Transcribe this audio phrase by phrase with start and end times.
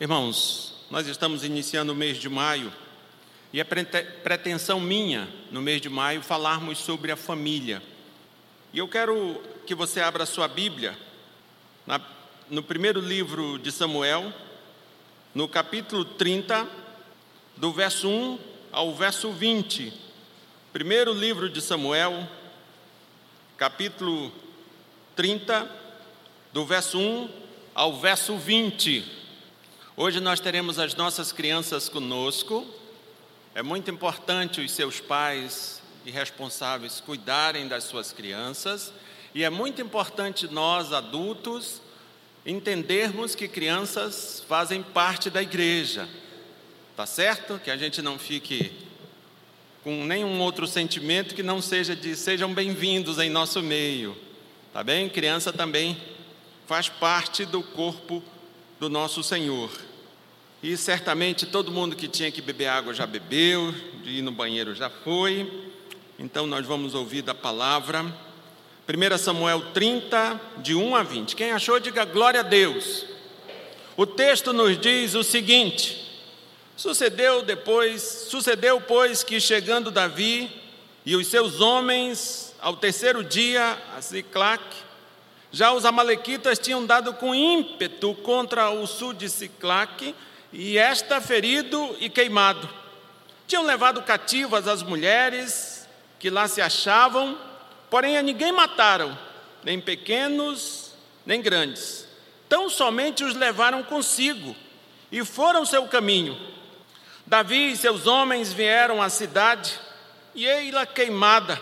[0.00, 2.72] Irmãos, nós estamos iniciando o mês de maio
[3.52, 7.82] e é pretensão minha, no mês de maio, falarmos sobre a família.
[8.72, 10.96] E eu quero que você abra sua Bíblia
[11.86, 12.00] na,
[12.48, 14.32] no primeiro livro de Samuel,
[15.34, 16.66] no capítulo 30,
[17.58, 18.38] do verso 1
[18.72, 19.92] ao verso 20.
[20.72, 22.26] Primeiro livro de Samuel,
[23.58, 24.32] capítulo
[25.14, 25.70] 30,
[26.54, 27.28] do verso 1
[27.74, 29.19] ao verso 20.
[30.02, 32.66] Hoje nós teremos as nossas crianças conosco.
[33.54, 38.94] É muito importante os seus pais e responsáveis cuidarem das suas crianças,
[39.34, 41.82] e é muito importante nós adultos
[42.46, 46.08] entendermos que crianças fazem parte da igreja.
[46.96, 47.60] Tá certo?
[47.62, 48.72] Que a gente não fique
[49.84, 54.16] com nenhum outro sentimento que não seja de sejam bem-vindos em nosso meio.
[54.72, 55.10] Tá bem?
[55.10, 56.00] Criança também
[56.66, 58.22] faz parte do corpo
[58.78, 59.89] do nosso Senhor.
[60.62, 63.72] E certamente todo mundo que tinha que beber água já bebeu,
[64.02, 65.50] de ir no banheiro já foi.
[66.18, 68.04] Então nós vamos ouvir da palavra.
[68.86, 71.34] 1 Samuel 30, de 1 a 20.
[71.34, 73.06] Quem achou, diga glória a Deus.
[73.96, 75.96] O texto nos diz o seguinte:
[76.76, 80.50] Sucedeu depois, sucedeu, pois, que chegando Davi
[81.06, 84.62] e os seus homens ao terceiro dia a Ziclac,
[85.50, 90.14] já os amalequitas tinham dado com ímpeto contra o sul de Ziclac,
[90.52, 92.68] e esta ferido e queimado.
[93.46, 97.38] Tinham levado cativas as mulheres que lá se achavam,
[97.88, 99.16] porém a ninguém mataram,
[99.64, 102.06] nem pequenos, nem grandes.
[102.48, 104.54] Tão somente os levaram consigo
[105.10, 106.38] e foram seu caminho.
[107.26, 109.78] Davi e seus homens vieram à cidade
[110.34, 111.60] e ei-la queimada,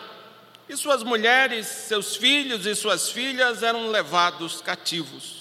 [0.68, 5.37] e suas mulheres, seus filhos e suas filhas eram levados cativos.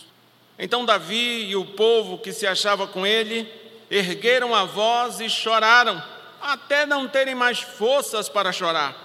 [0.59, 3.52] Então Davi e o povo que se achava com ele
[3.89, 6.01] ergueram a voz e choraram,
[6.41, 8.96] até não terem mais forças para chorar.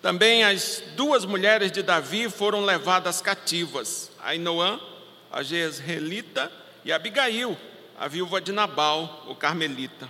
[0.00, 4.80] Também as duas mulheres de Davi foram levadas cativas, Ainoã,
[5.30, 6.50] a Jezreelita,
[6.84, 7.56] e Abigail,
[7.98, 10.08] a viúva de Nabal, o carmelita.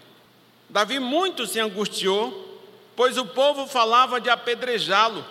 [0.68, 2.60] Davi muito se angustiou,
[2.96, 5.24] pois o povo falava de apedrejá-lo,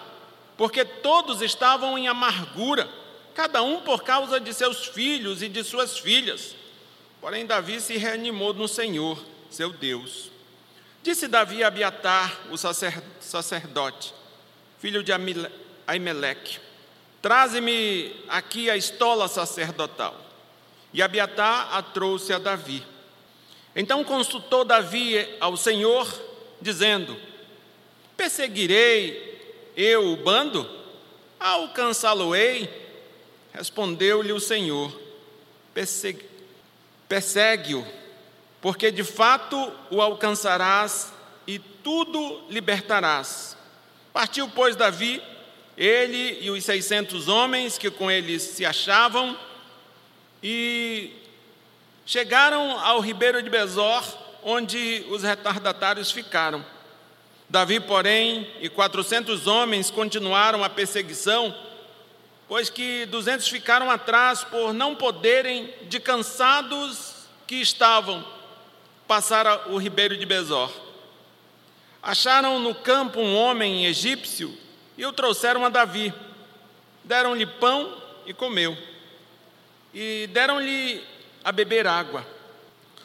[0.56, 2.88] porque todos estavam em amargura
[3.34, 6.56] cada um por causa de seus filhos e de suas filhas.
[7.20, 10.32] Porém, Davi se reanimou no Senhor, seu Deus.
[11.04, 14.14] Disse Davi a Abiatar, o sacerdote,
[14.80, 15.12] filho de
[15.88, 16.60] Aimeleque:
[17.22, 20.16] Traze-me aqui a estola sacerdotal.
[20.94, 22.84] E Abiatar a trouxe a Davi.
[23.76, 26.08] Então consultou Davi ao Senhor,
[26.60, 27.18] dizendo:
[28.18, 30.70] Perseguirei eu o bando?
[31.40, 32.70] Alcançá-lo-ei?
[33.54, 34.92] Respondeu-lhe o Senhor:
[37.08, 37.86] Persegue-o,
[38.62, 41.12] porque de fato o alcançarás
[41.46, 43.58] e tudo libertarás.
[44.14, 45.22] Partiu, pois, Davi,
[45.78, 49.38] ele e os seiscentos homens que com ele se achavam,
[50.44, 51.14] e
[52.06, 54.04] chegaram ao ribeiro de Bezor,
[54.44, 56.66] onde os retardatários ficaram.
[57.50, 61.54] Davi, porém, e quatrocentos homens continuaram a perseguição,
[62.52, 67.14] pois que duzentos ficaram atrás por não poderem, de cansados
[67.48, 68.28] que estavam,
[69.08, 70.70] passar o ribeiro de Bezor.
[72.04, 74.54] Acharam no campo um homem egípcio
[74.98, 76.14] e o trouxeram a Davi.
[77.06, 78.78] Deram-lhe pão e comeu.
[79.94, 81.02] E deram-lhe
[81.46, 82.28] a beber água.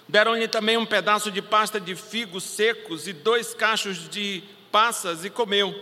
[0.08, 4.42] Deram-lhe também um pedaço de pasta de figos secos e dois cachos de
[4.72, 5.72] passas e comeu.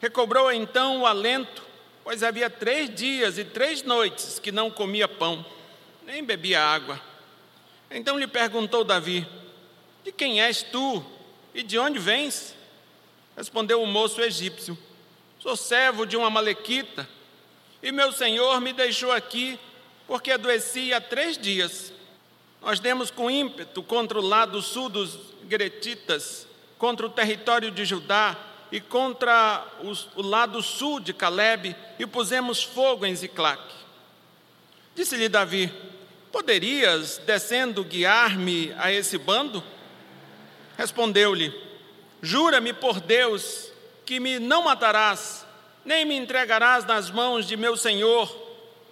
[0.00, 1.66] Recobrou então o alento
[2.08, 5.44] pois havia três dias e três noites que não comia pão,
[6.06, 6.98] nem bebia água.
[7.90, 9.28] Então lhe perguntou Davi:
[10.02, 11.04] De quem és tu
[11.52, 12.54] e de onde vens?
[13.36, 14.78] Respondeu o moço egípcio:
[15.38, 17.06] Sou servo de uma malequita,
[17.82, 19.60] e meu senhor me deixou aqui
[20.06, 21.92] porque adoeci há três dias.
[22.62, 26.46] Nós demos com ímpeto contra o lado sul dos Gretitas,
[26.78, 32.62] contra o território de Judá, e contra os, o lado sul de Caleb e pusemos
[32.62, 33.62] fogo em Ziclac.
[34.94, 35.72] Disse-lhe Davi:
[36.30, 39.62] Poderias, descendo, guiar-me a esse bando?
[40.76, 41.52] Respondeu-lhe:
[42.22, 43.70] Jura-me por Deus
[44.04, 45.46] que me não matarás,
[45.84, 48.34] nem me entregarás nas mãos de meu senhor,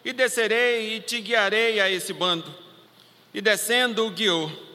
[0.04, 2.54] e descerei e te guiarei a esse bando.
[3.34, 4.65] E descendo o guiou.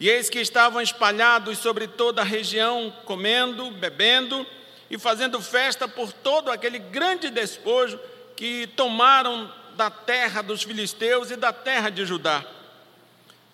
[0.00, 4.46] E eis que estavam espalhados sobre toda a região, comendo, bebendo
[4.90, 8.00] e fazendo festa por todo aquele grande despojo
[8.34, 12.42] que tomaram da terra dos filisteus e da terra de Judá.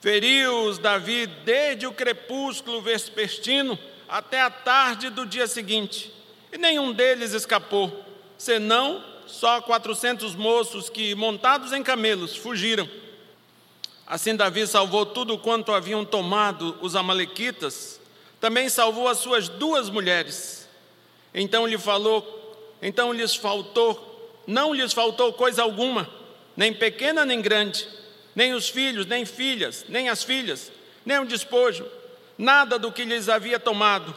[0.01, 3.77] Feriu-os Davi desde o crepúsculo vespertino
[4.09, 6.13] até a tarde do dia seguinte,
[6.53, 8.05] e nenhum deles escapou,
[8.39, 12.89] senão só quatrocentos moços que, montados em camelos, fugiram.
[14.07, 18.01] Assim Davi salvou tudo quanto haviam tomado os amalequitas,
[18.41, 20.69] também salvou as suas duas mulheres.
[21.35, 26.09] Então lhe falou, então lhes faltou, não lhes faltou coisa alguma,
[26.57, 27.89] nem pequena nem grande,
[28.33, 30.71] nem os filhos, nem filhas, nem as filhas,
[31.05, 31.85] nem o despojo,
[32.39, 34.15] nada do que lhes havia tomado,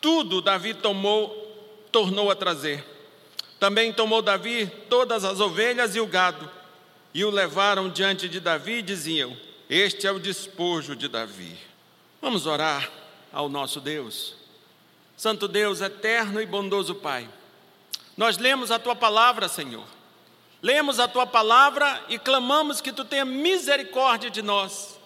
[0.00, 2.84] tudo Davi tomou, tornou a trazer.
[3.58, 6.61] Também tomou Davi todas as ovelhas e o gado
[7.14, 9.36] e o levaram diante de Davi e diziam:
[9.68, 11.58] Este é o despojo de Davi.
[12.20, 12.90] Vamos orar
[13.32, 14.34] ao nosso Deus.
[15.16, 17.28] Santo Deus, eterno e bondoso Pai,
[18.16, 19.86] nós lemos a tua palavra, Senhor.
[20.62, 24.98] Lemos a tua palavra e clamamos que tu tenha misericórdia de nós.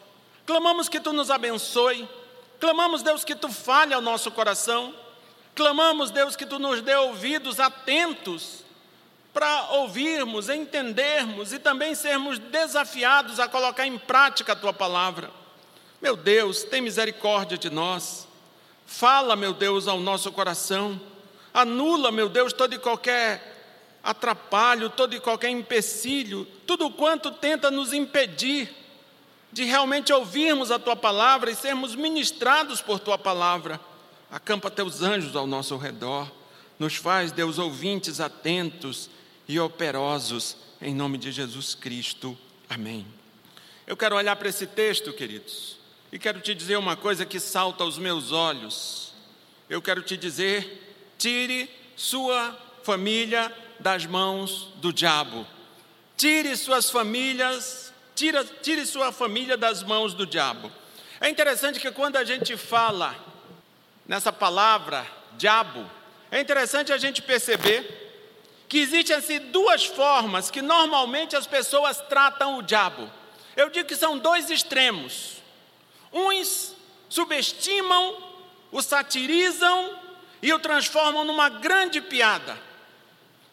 [0.45, 2.07] Clamamos que tu nos abençoe.
[2.61, 4.95] Clamamos, Deus, que tu fale ao nosso coração.
[5.55, 8.66] Clamamos, Deus, que tu nos dê ouvidos atentos
[9.37, 15.31] para ouvirmos, entendermos e também sermos desafiados a colocar em prática a tua palavra.
[16.01, 18.27] Meu Deus, tem misericórdia de nós.
[18.87, 20.99] Fala, meu Deus, ao nosso coração.
[21.53, 27.93] Anula, meu Deus, todo e qualquer atrapalho, todo e qualquer empecilho, tudo quanto tenta nos
[27.93, 28.75] impedir
[29.53, 33.79] de realmente ouvirmos a tua palavra e sermos ministrados por tua palavra.
[34.31, 36.27] Acampa teus anjos ao nosso redor.
[36.79, 39.11] Nos faz, Deus, ouvintes atentos
[39.49, 42.37] e operosos, em nome de Jesus Cristo.
[42.69, 43.07] Amém.
[43.87, 45.77] Eu quero olhar para esse texto, queridos,
[46.13, 49.13] e quero te dizer uma coisa que salta aos meus olhos.
[49.69, 55.47] Eu quero te dizer: tire sua família das mãos do diabo.
[56.17, 60.73] Tire suas famílias, tira, tire sua família das mãos do diabo.
[61.21, 63.15] É interessante que quando a gente fala
[64.07, 65.07] nessa palavra
[65.37, 65.89] diabo,
[66.31, 68.06] é interessante a gente perceber
[68.69, 73.11] que existem assim duas formas que normalmente as pessoas tratam o diabo.
[73.57, 75.43] Eu digo que são dois extremos.
[76.13, 76.75] Uns
[77.09, 78.17] subestimam,
[78.73, 79.99] o satirizam
[80.43, 82.59] e o transformam numa grande piada.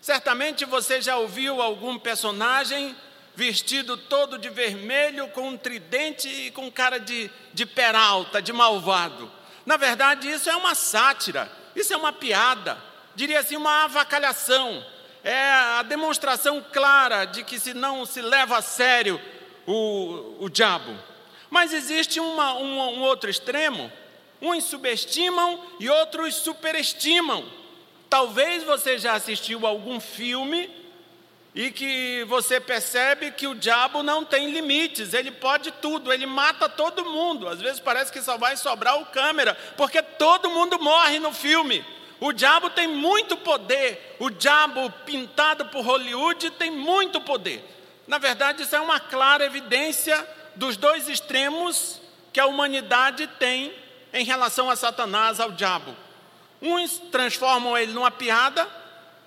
[0.01, 2.95] Certamente você já ouviu algum personagem
[3.35, 9.31] vestido todo de vermelho, com um tridente e com cara de, de peralta, de malvado.
[9.65, 12.77] Na verdade, isso é uma sátira, isso é uma piada,
[13.15, 14.85] diria assim, uma avacalhação
[15.23, 19.19] é a demonstração clara de que se não se leva a sério
[19.65, 20.93] o, o diabo.
[21.49, 23.91] Mas existe uma, uma, um outro extremo,
[24.41, 27.45] uns subestimam e outros superestimam.
[28.09, 30.69] Talvez você já assistiu algum filme
[31.55, 36.67] e que você percebe que o diabo não tem limites, ele pode tudo, ele mata
[36.67, 37.47] todo mundo.
[37.47, 41.85] Às vezes parece que só vai sobrar o câmera, porque todo mundo morre no filme.
[42.23, 44.15] O diabo tem muito poder.
[44.17, 47.61] O diabo pintado por Hollywood tem muito poder.
[48.07, 50.25] Na verdade, isso é uma clara evidência
[50.55, 51.99] dos dois extremos
[52.31, 53.73] que a humanidade tem
[54.13, 55.93] em relação a Satanás, ao diabo.
[56.61, 58.69] Uns transformam ele numa piada,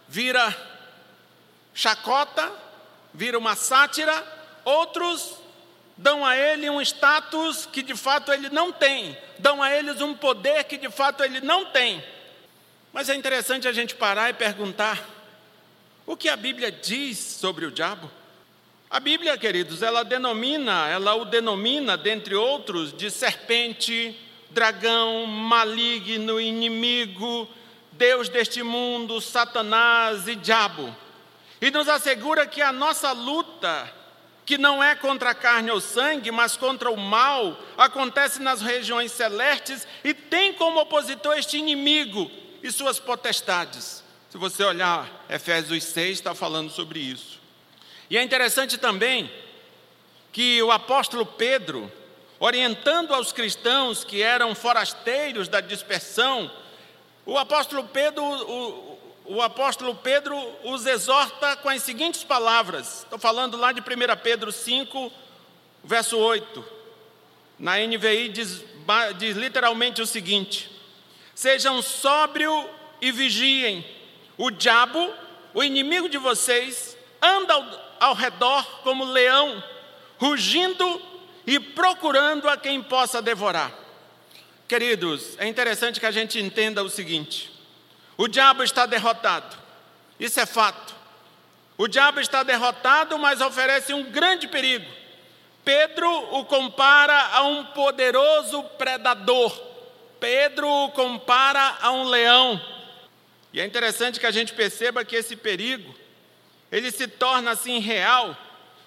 [0.09, 0.57] vira
[1.75, 2.51] chacota,
[3.13, 4.25] vira uma sátira,
[4.65, 5.35] outros
[5.99, 10.15] dão a ele um status que de fato ele não tem, dão a eles um
[10.15, 12.03] poder que de fato ele não tem.
[12.97, 15.07] Mas é interessante a gente parar e perguntar:
[16.07, 18.11] o que a Bíblia diz sobre o diabo?
[18.89, 27.47] A Bíblia, queridos, ela denomina, ela o denomina, dentre outros, de serpente, dragão, maligno, inimigo,
[27.93, 30.97] Deus deste mundo, Satanás e diabo.
[31.61, 33.93] E nos assegura que a nossa luta,
[34.47, 39.13] que não é contra a carne ou sangue, mas contra o mal, acontece nas regiões
[39.13, 42.31] celestes e tem como opositor este inimigo,
[42.67, 44.03] e suas potestades.
[44.29, 47.41] Se você olhar Efésios 6, está falando sobre isso.
[48.11, 49.31] E é interessante também
[50.33, 51.91] que o apóstolo Pedro,
[52.41, 56.51] orientando aos cristãos que eram forasteiros da dispersão,
[57.25, 63.05] o apóstolo Pedro, o, o apóstolo Pedro os exorta com as seguintes palavras.
[63.05, 63.85] Estou falando lá de 1
[64.23, 65.13] Pedro 5,
[65.85, 66.65] verso 8.
[67.59, 68.65] Na NVI diz,
[69.19, 70.76] diz literalmente o seguinte:
[71.37, 72.67] Sejam sóbrio
[72.99, 73.85] e vigiem.
[74.39, 75.13] O diabo,
[75.53, 79.63] o inimigo de vocês, anda ao, ao redor como leão,
[80.19, 81.03] rugindo
[81.47, 83.71] e procurando a quem possa devorar.
[84.67, 87.53] Queridos, é interessante que a gente entenda o seguinte:
[88.17, 89.59] o diabo está derrotado,
[90.19, 90.95] isso é fato.
[91.77, 94.91] O diabo está derrotado, mas oferece um grande perigo.
[95.63, 99.76] Pedro o compara a um poderoso predador.
[100.21, 102.61] Pedro o compara a um leão.
[103.53, 105.95] E é interessante que a gente perceba que esse perigo,
[106.71, 108.37] ele se torna assim real,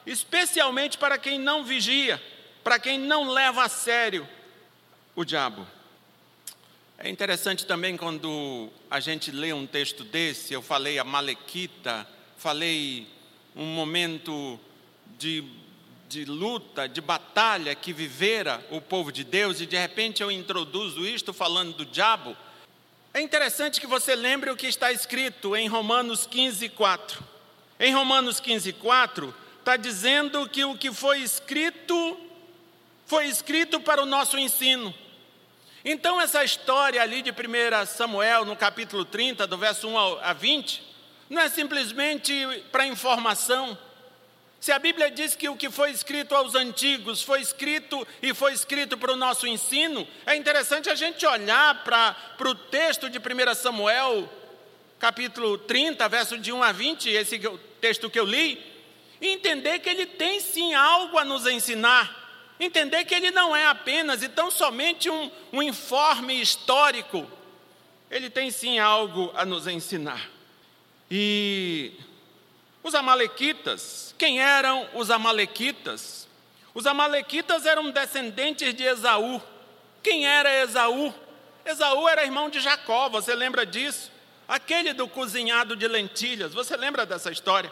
[0.06, 2.22] especialmente para quem não vigia,
[2.64, 4.28] para quem não leva a sério
[5.16, 5.66] o diabo.
[6.98, 12.08] É interessante também quando a gente lê um texto desse, eu falei a Malequita,
[12.38, 13.08] falei
[13.56, 14.60] um momento
[15.18, 15.44] de
[16.10, 21.06] de luta, de batalha que vivera o povo de Deus, e de repente eu introduzo
[21.06, 22.36] isto falando do diabo,
[23.14, 27.24] é interessante que você lembre o que está escrito em Romanos 15, 4.
[27.80, 32.20] Em Romanos 15, 4, está dizendo que o que foi escrito,
[33.06, 34.92] foi escrito para o nosso ensino.
[35.86, 40.84] Então, essa história ali de 1 Samuel, no capítulo 30, do verso 1 a 20,
[41.30, 42.34] não é simplesmente
[42.72, 43.78] para informação,
[44.60, 48.52] se a Bíblia diz que o que foi escrito aos antigos foi escrito e foi
[48.52, 53.20] escrito para o nosso ensino, é interessante a gente olhar para, para o texto de
[53.20, 54.30] 1 Samuel,
[55.00, 57.40] capítulo 30, verso de 1 a 20, esse
[57.80, 58.62] texto que eu li,
[59.22, 62.18] e entender que ele tem sim algo a nos ensinar.
[62.60, 67.26] Entender que ele não é apenas e tão somente um, um informe histórico,
[68.12, 70.30] ele tem sim algo a nos ensinar.
[71.10, 71.94] E
[72.84, 76.28] os Amalequitas, quem eram os Amalequitas?
[76.74, 79.42] Os Amalequitas eram descendentes de Esaú.
[80.02, 81.14] Quem era Esaú?
[81.66, 84.12] Esaú era irmão de Jacó, você lembra disso?
[84.48, 87.72] Aquele do cozinhado de lentilhas, você lembra dessa história?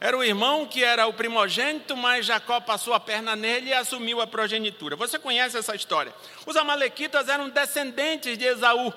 [0.00, 4.20] Era o irmão que era o primogênito, mas Jacó passou a perna nele e assumiu
[4.20, 4.96] a progenitura.
[4.96, 6.12] Você conhece essa história?
[6.44, 8.92] Os Amalequitas eram descendentes de Esaú.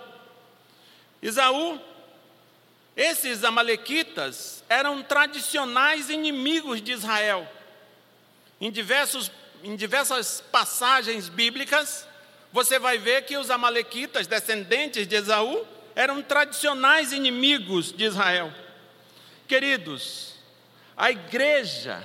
[1.22, 1.80] Esaú
[2.96, 7.48] esses amalequitas eram tradicionais inimigos de Israel.
[8.60, 9.30] Em, diversos,
[9.64, 12.08] em diversas passagens bíblicas,
[12.54, 18.52] você vai ver que os amalequitas, descendentes de Esaú, eram tradicionais inimigos de Israel.
[19.46, 20.36] Queridos,
[20.96, 22.02] a igreja,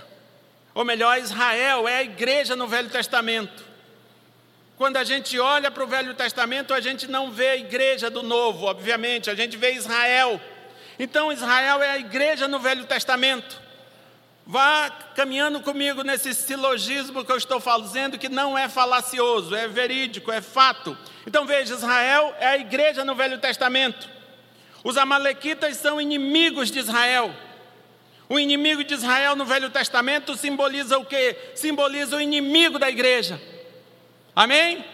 [0.75, 3.64] ou melhor, Israel é a igreja no Velho Testamento.
[4.76, 8.23] Quando a gente olha para o Velho Testamento, a gente não vê a igreja do
[8.23, 10.40] Novo, obviamente, a gente vê Israel
[11.02, 13.59] então, Israel é a igreja no Velho Testamento.
[14.47, 20.30] Vá caminhando comigo nesse silogismo que eu estou fazendo, que não é falacioso, é verídico,
[20.30, 20.95] é fato.
[21.26, 24.11] Então veja: Israel é a igreja no Velho Testamento.
[24.85, 27.35] Os Amalequitas são inimigos de Israel.
[28.28, 31.35] O inimigo de Israel no Velho Testamento simboliza o que?
[31.54, 33.40] Simboliza o inimigo da igreja.
[34.37, 34.85] Amém?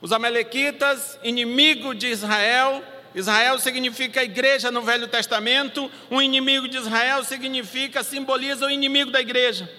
[0.00, 2.82] Os Amalequitas, inimigo de Israel,
[3.14, 9.20] Israel significa igreja no Velho Testamento, um inimigo de Israel significa, simboliza o inimigo da
[9.20, 9.70] igreja.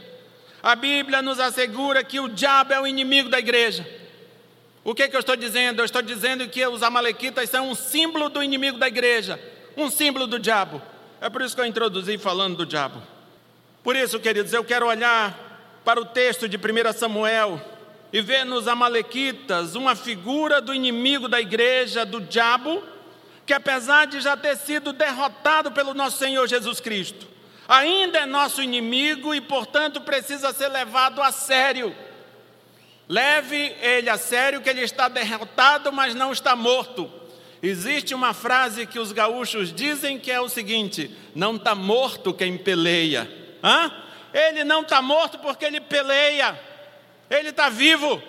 [0.61, 3.87] A Bíblia nos assegura que o diabo é o inimigo da igreja.
[4.83, 5.79] O que, que eu estou dizendo?
[5.79, 9.39] Eu estou dizendo que os Amalequitas são um símbolo do inimigo da igreja,
[9.77, 10.81] um símbolo do diabo.
[11.19, 13.01] É por isso que eu introduzi falando do diabo.
[13.83, 17.61] Por isso, queridos, eu quero olhar para o texto de 1 Samuel
[18.11, 22.83] e ver nos Amalequitas uma figura do inimigo da igreja, do diabo,
[23.45, 27.27] que apesar de já ter sido derrotado pelo nosso Senhor Jesus Cristo,
[27.67, 31.95] ainda é nosso inimigo e, portanto, precisa ser levado a sério.
[33.07, 37.11] Leve ele a sério, que ele está derrotado, mas não está morto.
[37.61, 42.57] Existe uma frase que os gaúchos dizem que é o seguinte: não está morto quem
[42.57, 43.29] peleia.
[43.63, 43.91] Hã?
[44.33, 46.59] Ele não está morto porque ele peleia,
[47.29, 48.21] ele está vivo.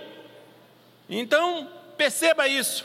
[1.09, 2.85] Então, perceba isso.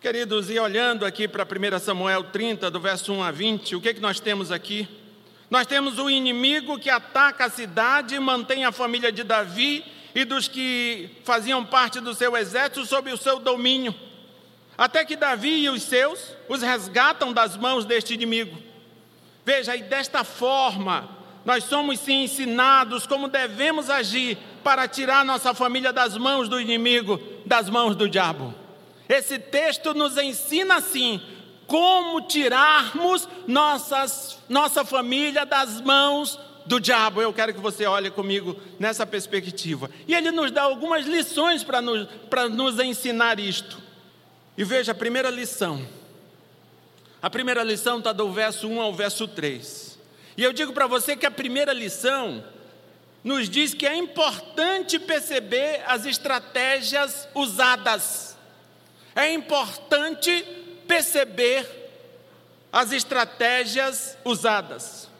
[0.00, 3.88] Queridos, e olhando aqui para 1 Samuel 30, do verso 1 a 20, o que,
[3.88, 4.86] é que nós temos aqui?
[5.50, 10.24] Nós temos o inimigo que ataca a cidade e mantém a família de Davi e
[10.24, 13.92] dos que faziam parte do seu exército sob o seu domínio,
[14.76, 18.56] até que Davi e os seus os resgatam das mãos deste inimigo.
[19.44, 21.08] Veja, e desta forma,
[21.44, 27.20] nós somos sim ensinados como devemos agir para tirar nossa família das mãos do inimigo,
[27.44, 28.67] das mãos do diabo.
[29.08, 31.20] Esse texto nos ensina assim
[31.66, 37.22] como tirarmos nossas, nossa família das mãos do diabo.
[37.22, 39.90] Eu quero que você olhe comigo nessa perspectiva.
[40.06, 42.08] E ele nos dá algumas lições para nos,
[42.52, 43.78] nos ensinar isto.
[44.56, 45.86] E veja a primeira lição.
[47.20, 49.98] A primeira lição está do verso 1 ao verso 3.
[50.36, 52.44] E eu digo para você que a primeira lição
[53.24, 58.37] nos diz que é importante perceber as estratégias usadas
[59.18, 60.30] é importante
[60.86, 61.66] perceber
[62.72, 65.10] as estratégias usadas.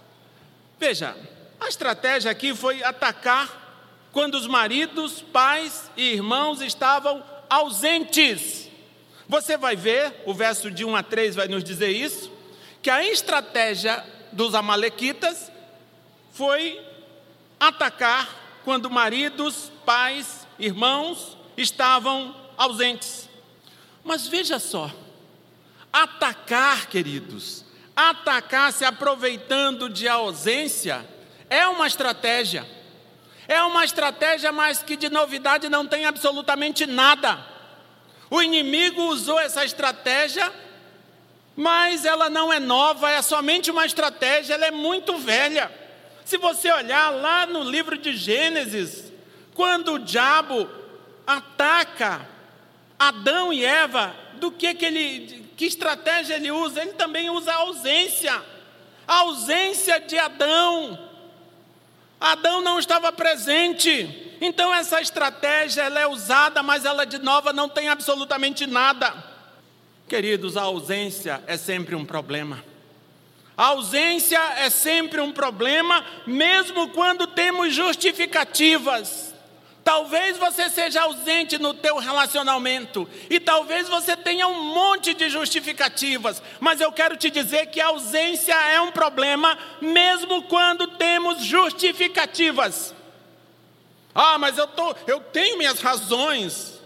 [0.78, 1.16] Veja,
[1.58, 8.70] a estratégia aqui foi atacar quando os maridos, pais e irmãos estavam ausentes.
[9.28, 12.30] Você vai ver, o verso de 1 a 3 vai nos dizer isso,
[12.80, 15.50] que a estratégia dos Amalequitas
[16.30, 16.80] foi
[17.58, 23.27] atacar quando maridos, pais, irmãos estavam ausentes.
[24.08, 24.90] Mas veja só,
[25.92, 27.62] atacar, queridos,
[27.94, 31.06] atacar se aproveitando de ausência
[31.50, 32.66] é uma estratégia.
[33.46, 37.38] É uma estratégia, mas que de novidade não tem absolutamente nada.
[38.30, 40.50] O inimigo usou essa estratégia,
[41.54, 45.70] mas ela não é nova, é somente uma estratégia, ela é muito velha.
[46.24, 49.12] Se você olhar lá no livro de Gênesis,
[49.54, 50.66] quando o diabo
[51.26, 52.38] ataca
[52.98, 56.80] Adão e Eva, do que que ele, que estratégia ele usa?
[56.80, 58.42] Ele também usa a ausência,
[59.06, 60.98] a ausência de Adão.
[62.20, 64.36] Adão não estava presente.
[64.40, 69.12] Então essa estratégia ela é usada, mas ela de nova não tem absolutamente nada.
[70.08, 72.64] Queridos, a ausência é sempre um problema.
[73.56, 79.34] A ausência é sempre um problema, mesmo quando temos justificativas.
[79.85, 86.42] Talvez você seja ausente no teu relacionamento e talvez você tenha um monte de justificativas,
[86.61, 92.94] mas eu quero te dizer que a ausência é um problema mesmo quando temos justificativas.
[94.14, 96.78] Ah, mas eu tô, eu tenho minhas razões.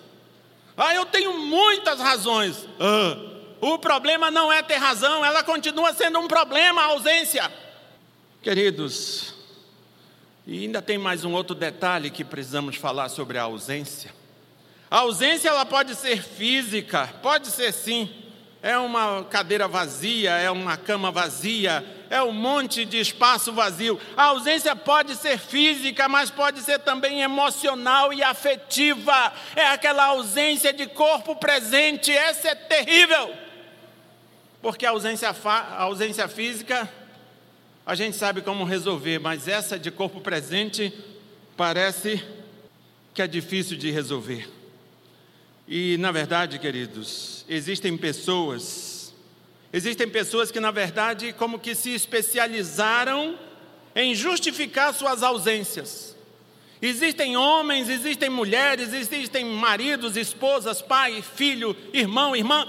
[0.77, 2.69] Ah, eu tenho muitas razões.
[2.79, 3.17] Ah,
[3.61, 7.51] o problema não é ter razão, ela continua sendo um problema a ausência.
[8.43, 9.32] Queridos,
[10.47, 14.13] e ainda tem mais um outro detalhe que precisamos falar sobre a ausência.
[14.91, 18.11] A ausência ela pode ser física, pode ser sim.
[18.61, 23.99] É uma cadeira vazia, é uma cama vazia, é um monte de espaço vazio.
[24.17, 29.33] A ausência pode ser física, mas pode ser também emocional e afetiva.
[29.57, 33.33] É aquela ausência de corpo presente, essa é terrível
[34.63, 36.89] porque a ausência, a ausência física
[37.85, 40.93] a gente sabe como resolver, mas essa de corpo presente
[41.57, 42.23] parece
[43.13, 44.49] que é difícil de resolver.
[45.67, 49.13] E na verdade, queridos, existem pessoas,
[49.73, 53.39] existem pessoas que na verdade como que se especializaram
[53.95, 56.17] em justificar suas ausências.
[56.81, 62.67] Existem homens, existem mulheres, existem maridos, esposas, pai, filho, irmão, irmã,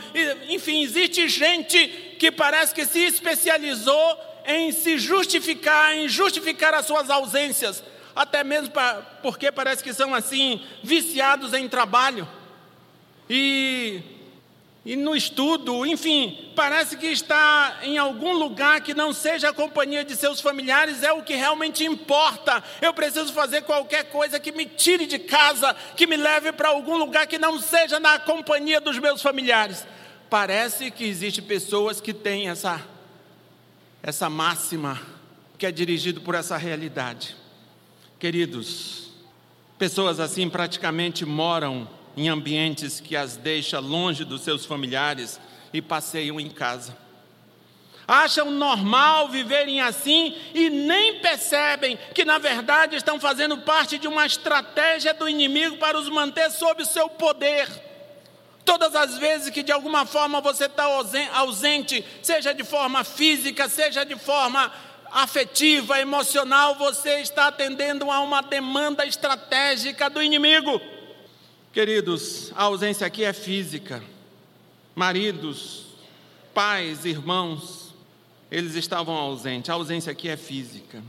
[0.50, 1.88] enfim, existe gente
[2.20, 7.84] que parece que se especializou em se justificar, em justificar as suas ausências,
[8.16, 8.72] até mesmo
[9.22, 12.28] porque parece que são assim, viciados em trabalho.
[13.30, 14.02] E
[14.86, 20.04] e no estudo, enfim, parece que está em algum lugar que não seja a companhia
[20.04, 22.62] de seus familiares, é o que realmente importa.
[22.82, 26.98] Eu preciso fazer qualquer coisa que me tire de casa, que me leve para algum
[26.98, 29.88] lugar que não seja na companhia dos meus familiares.
[30.30, 32.86] Parece que existem pessoas que têm essa,
[34.04, 35.02] essa máxima,
[35.58, 37.38] que é dirigido por essa realidade.
[38.20, 39.12] Queridos,
[39.80, 41.88] pessoas assim praticamente moram
[42.18, 45.40] em ambientes que as deixa longe dos seus familiares
[45.72, 46.98] e passeiam em casa.
[48.06, 54.26] Acham normal viverem assim e nem percebem que, na verdade, estão fazendo parte de uma
[54.26, 57.70] estratégia do inimigo para os manter sob seu poder.
[58.66, 60.86] Todas as vezes que de alguma forma você está
[61.34, 64.72] ausente, seja de forma física, seja de forma
[65.12, 70.82] afetiva, emocional, você está atendendo a uma demanda estratégica do inimigo.
[71.72, 74.04] Queridos, a ausência aqui é física.
[74.96, 75.86] Maridos,
[76.54, 77.94] pais, irmãos,
[78.50, 79.70] eles estavam ausentes.
[79.70, 81.04] A ausência aqui é física.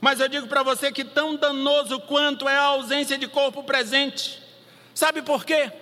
[0.00, 4.42] Mas eu digo para você que tão danoso quanto é a ausência de corpo presente.
[4.94, 5.72] Sabe por quê?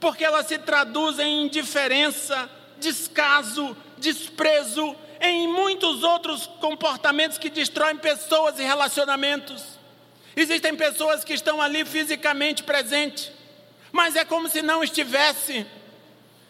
[0.00, 8.58] Porque ela se traduz em indiferença, descaso, desprezo, em muitos outros comportamentos que destroem pessoas
[8.58, 9.78] e relacionamentos.
[10.36, 13.32] Existem pessoas que estão ali fisicamente presentes,
[13.90, 15.66] mas é como se não estivesse.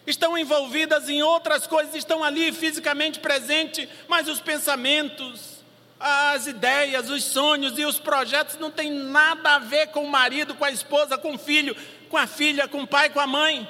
[0.05, 5.59] Estão envolvidas em outras coisas, estão ali fisicamente presentes, mas os pensamentos,
[5.99, 10.55] as ideias, os sonhos e os projetos não têm nada a ver com o marido,
[10.55, 11.75] com a esposa, com o filho,
[12.09, 13.67] com a filha, com o pai, com a mãe.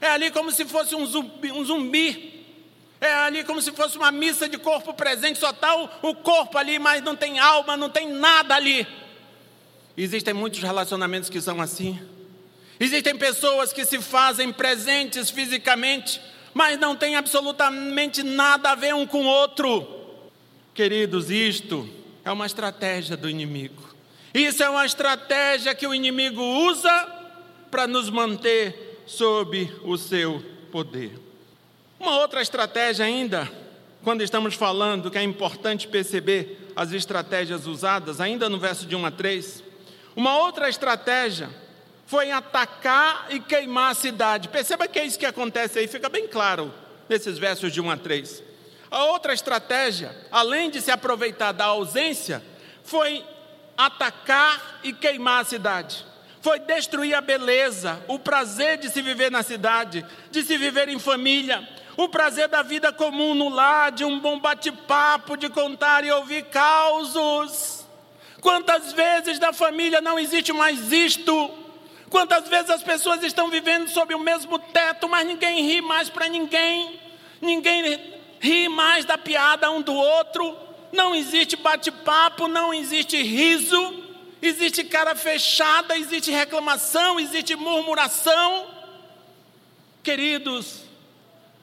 [0.00, 1.52] É ali como se fosse um zumbi.
[1.52, 2.30] Um zumbi.
[3.00, 6.58] É ali como se fosse uma missa de corpo presente, só está o, o corpo
[6.58, 8.86] ali, mas não tem alma, não tem nada ali.
[9.96, 11.98] Existem muitos relacionamentos que são assim.
[12.78, 16.20] Existem pessoas que se fazem presentes fisicamente,
[16.52, 19.86] mas não têm absolutamente nada a ver um com o outro.
[20.74, 21.88] Queridos, isto
[22.22, 23.94] é uma estratégia do inimigo.
[24.32, 27.19] Isso é uma estratégia que o inimigo usa
[27.70, 31.18] para nos manter sob o seu poder.
[31.98, 33.50] Uma outra estratégia ainda,
[34.02, 39.06] quando estamos falando que é importante perceber as estratégias usadas, ainda no verso de 1
[39.06, 39.64] a 3,
[40.16, 41.50] uma outra estratégia
[42.06, 44.48] foi atacar e queimar a cidade.
[44.48, 46.72] Perceba que é isso que acontece aí, fica bem claro
[47.08, 48.42] nesses versos de 1 a 3.
[48.90, 52.42] A outra estratégia, além de se aproveitar da ausência,
[52.82, 53.24] foi
[53.76, 56.04] atacar e queimar a cidade.
[56.40, 60.98] Foi destruir a beleza, o prazer de se viver na cidade, de se viver em
[60.98, 66.10] família, o prazer da vida comum no lar, de um bom bate-papo, de contar e
[66.10, 67.86] ouvir causos.
[68.40, 71.50] Quantas vezes da família não existe mais isto?
[72.08, 76.26] Quantas vezes as pessoas estão vivendo sob o mesmo teto, mas ninguém ri mais para
[76.26, 76.98] ninguém,
[77.40, 78.00] ninguém
[78.40, 80.56] ri mais da piada um do outro,
[80.90, 84.09] não existe bate-papo, não existe riso,
[84.42, 88.66] existe cara fechada, existe reclamação, existe murmuração.
[90.02, 90.82] Queridos,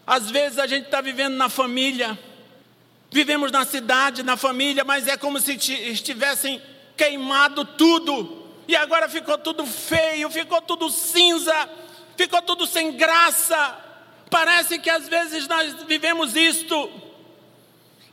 [0.05, 2.17] às vezes a gente está vivendo na família,
[3.11, 6.61] vivemos na cidade, na família, mas é como se estivessem
[6.95, 11.69] queimado tudo, e agora ficou tudo feio, ficou tudo cinza,
[12.17, 13.83] ficou tudo sem graça.
[14.29, 16.91] Parece que às vezes nós vivemos isto.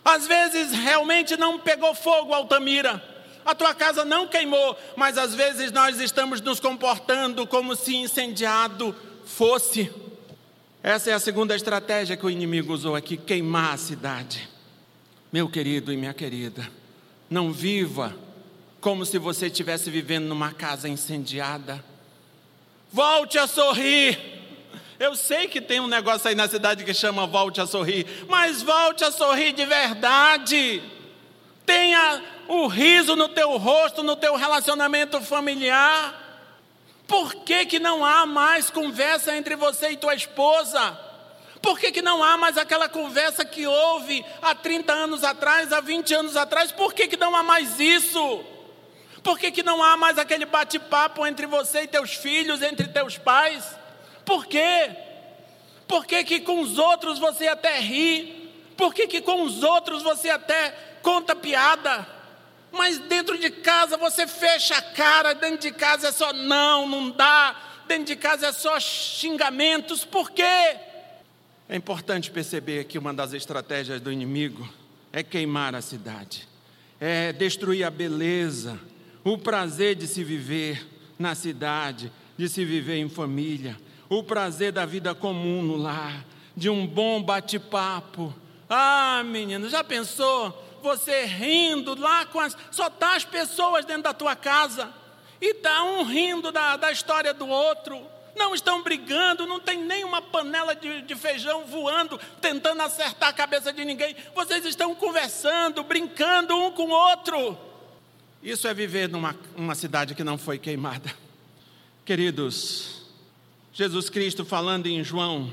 [0.05, 3.14] Às vezes realmente não pegou fogo, Altamira.
[3.45, 8.95] A tua casa não queimou, mas às vezes nós estamos nos comportando como se incendiado
[9.25, 9.91] fosse.
[10.83, 14.49] Essa é a segunda estratégia que o inimigo usou aqui: queimar a cidade.
[15.33, 16.71] Meu querido e minha querida,
[17.29, 18.17] não viva
[18.81, 21.85] como se você estivesse vivendo numa casa incendiada.
[22.93, 24.35] Volte a sorrir.
[25.01, 28.63] Eu sei que tem um negócio aí na cidade que chama volte a sorrir, mas
[28.63, 30.83] volte a sorrir de verdade.
[31.67, 36.23] Tenha o riso no teu rosto, no teu relacionamento familiar.
[37.07, 40.99] Por que, que não há mais conversa entre você e tua esposa?
[41.61, 45.81] Por que, que não há mais aquela conversa que houve há 30 anos atrás, há
[45.81, 46.71] 20 anos atrás?
[46.71, 48.45] Por que, que não há mais isso?
[49.23, 53.17] Por que, que não há mais aquele bate-papo entre você e teus filhos, entre teus
[53.17, 53.65] pais?
[54.27, 54.91] Por quê?
[55.89, 58.53] Por que, que com os outros você até ri?
[58.77, 62.09] Por que, que com os outros você até conta piada?
[62.73, 67.11] Mas dentro de casa você fecha a cara, dentro de casa é só não, não
[67.11, 67.55] dá,
[67.87, 70.77] dentro de casa é só xingamentos, por quê?
[71.69, 74.69] É importante perceber que uma das estratégias do inimigo
[75.13, 76.49] é queimar a cidade,
[76.99, 78.81] é destruir a beleza,
[79.23, 80.85] o prazer de se viver
[81.17, 86.25] na cidade, de se viver em família, o prazer da vida comum no lar,
[86.57, 88.35] de um bom bate-papo.
[88.69, 90.64] Ah, menino, já pensou?
[90.85, 92.55] Você rindo lá com as.
[92.71, 94.93] Só tá as pessoas dentro da tua casa.
[95.41, 98.07] E tá um rindo da, da história do outro.
[98.37, 103.73] Não estão brigando, não tem nenhuma panela de, de feijão voando, tentando acertar a cabeça
[103.73, 104.15] de ninguém.
[104.35, 107.59] Vocês estão conversando, brincando um com o outro.
[108.43, 111.11] Isso é viver numa uma cidade que não foi queimada.
[112.05, 113.07] Queridos,
[113.73, 115.51] Jesus Cristo falando em João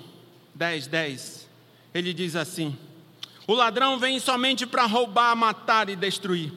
[0.56, 1.48] 10, 10,
[1.94, 2.78] ele diz assim:
[3.48, 6.54] O ladrão vem somente para roubar, matar e destruir.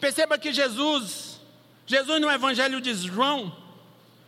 [0.00, 1.40] Perceba que Jesus,
[1.86, 3.56] Jesus no Evangelho de João,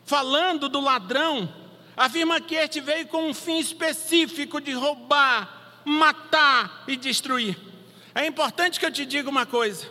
[0.04, 1.52] falando do ladrão,
[1.96, 7.58] afirma que este veio com um fim específico de roubar, matar e destruir.
[8.14, 9.86] É importante que eu te diga uma coisa: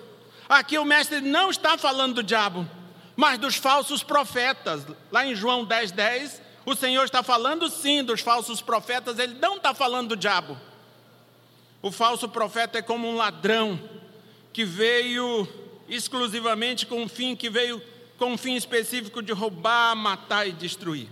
[0.50, 2.68] aqui o mestre não está falando do diabo,
[3.16, 4.84] mas dos falsos profetas.
[5.12, 9.58] Lá em João 10, 10, o Senhor está falando sim dos falsos profetas, ele não
[9.58, 10.58] está falando do diabo.
[11.82, 13.80] O falso profeta é como um ladrão
[14.52, 15.48] que veio
[15.88, 17.82] exclusivamente com um fim, que veio
[18.18, 21.08] com um fim específico de roubar, matar e destruir.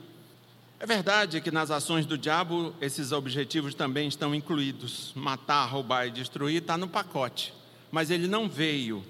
[0.80, 5.13] É verdade que nas ações do diabo esses objetivos também estão incluídos.
[5.15, 7.54] Matar, roubar e destruir está no pacote.
[7.91, 9.04] Mas ele não veio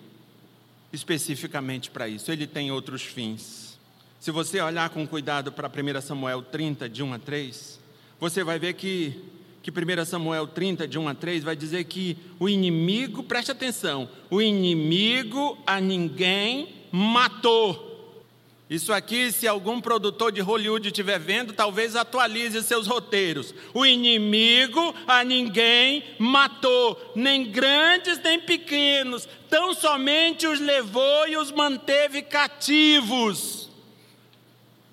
[0.93, 3.77] especificamente para isso, ele tem outros fins.
[4.19, 7.79] Se você olhar com cuidado para 1 Samuel 30, de 1 a 3,
[8.19, 9.21] você vai ver que,
[9.65, 14.07] que 1 Samuel 30, de 1 a 3, vai dizer que o inimigo, preste atenção,
[14.29, 18.21] o inimigo a ninguém matou.
[18.69, 23.55] Isso aqui, se algum produtor de Hollywood estiver vendo, talvez atualize seus roteiros.
[23.73, 31.51] O inimigo a ninguém matou, nem grandes nem pequenos, tão somente os levou e os
[31.51, 33.67] manteve cativos.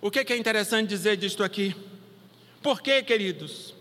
[0.01, 1.77] O que é interessante dizer disto aqui?
[2.63, 3.72] Por quê, queridos?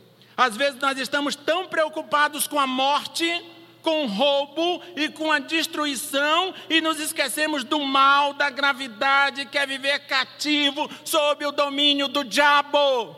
[0.41, 3.45] Às vezes nós estamos tão preocupados com a morte,
[3.83, 9.99] com roubo e com a destruição e nos esquecemos do mal, da gravidade, quer viver
[10.07, 13.15] cativo sob o domínio do diabo.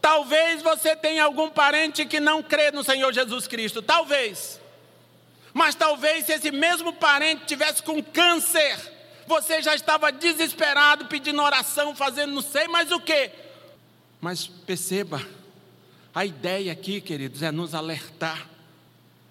[0.00, 4.58] Talvez você tenha algum parente que não crê no Senhor Jesus Cristo, talvez.
[5.52, 8.78] Mas talvez se esse mesmo parente tivesse com câncer,
[9.26, 13.30] você já estava desesperado pedindo oração, fazendo não sei mais o que.
[14.22, 15.20] Mas perceba,
[16.16, 18.56] a ideia aqui, queridos, é nos alertar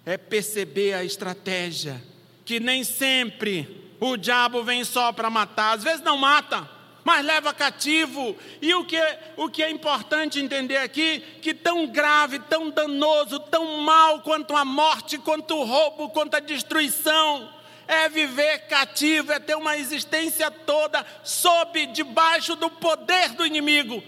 [0.06, 2.00] é perceber a estratégia,
[2.44, 6.70] que nem sempre o diabo vem só para matar, às vezes não mata,
[7.04, 8.36] mas leva cativo.
[8.62, 9.00] E o que,
[9.36, 14.64] o que é importante entender aqui, que tão grave, tão danoso, tão mal quanto a
[14.64, 17.52] morte, quanto o roubo, quanto a destruição,
[17.88, 24.00] é viver cativo, é ter uma existência toda sob, debaixo do poder do inimigo.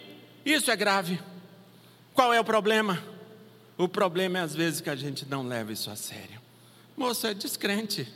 [0.44, 1.18] Isso é grave.
[2.18, 3.00] Qual é o problema?
[3.76, 6.40] O problema é às vezes que a gente não leva isso a sério.
[6.96, 8.08] Moço, é descrente.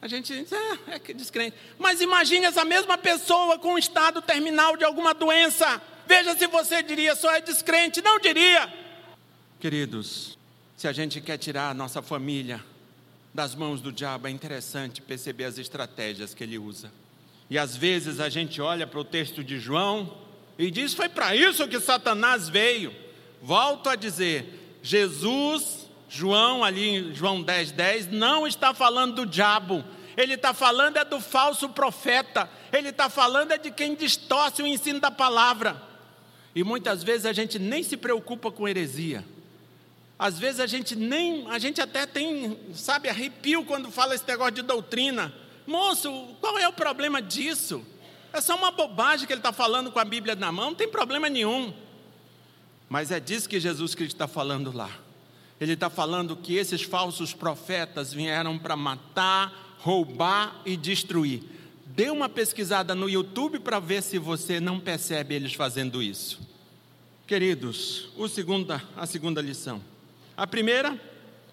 [0.00, 1.56] A gente diz, é, é que descrente.
[1.80, 5.82] Mas imagine essa mesma pessoa com um estado terminal de alguma doença.
[6.06, 8.00] Veja se você diria, só é descrente.
[8.00, 8.72] Não diria.
[9.58, 10.38] Queridos,
[10.76, 12.64] se a gente quer tirar a nossa família
[13.34, 16.92] das mãos do diabo, é interessante perceber as estratégias que ele usa.
[17.50, 21.34] E às vezes a gente olha para o texto de João e diz: foi para
[21.34, 22.94] isso que Satanás veio.
[23.40, 29.84] Volto a dizer, Jesus, João, ali em João 10, 10, não está falando do diabo,
[30.16, 34.66] ele está falando é do falso profeta, ele está falando é de quem distorce o
[34.66, 35.80] ensino da palavra.
[36.54, 39.24] E muitas vezes a gente nem se preocupa com heresia.
[40.18, 44.52] Às vezes a gente nem, a gente até tem, sabe, arrepio quando fala esse negócio
[44.52, 45.34] de doutrina.
[45.66, 47.84] Moço, qual é o problema disso?
[48.32, 50.88] É só uma bobagem que ele está falando com a Bíblia na mão, não tem
[50.88, 51.72] problema nenhum.
[52.88, 54.90] Mas é disso que Jesus Cristo está falando lá.
[55.60, 61.42] Ele está falando que esses falsos profetas vieram para matar, roubar e destruir.
[61.86, 66.40] Dê uma pesquisada no YouTube para ver se você não percebe eles fazendo isso.
[67.26, 69.80] Queridos, segunda, a segunda lição.
[70.36, 70.98] A primeira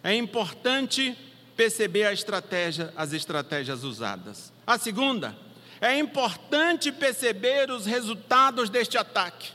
[0.02, 1.16] é importante
[1.56, 4.52] perceber estratégia, as estratégias usadas.
[4.66, 5.38] A segunda
[5.82, 9.52] é importante perceber os resultados deste ataque.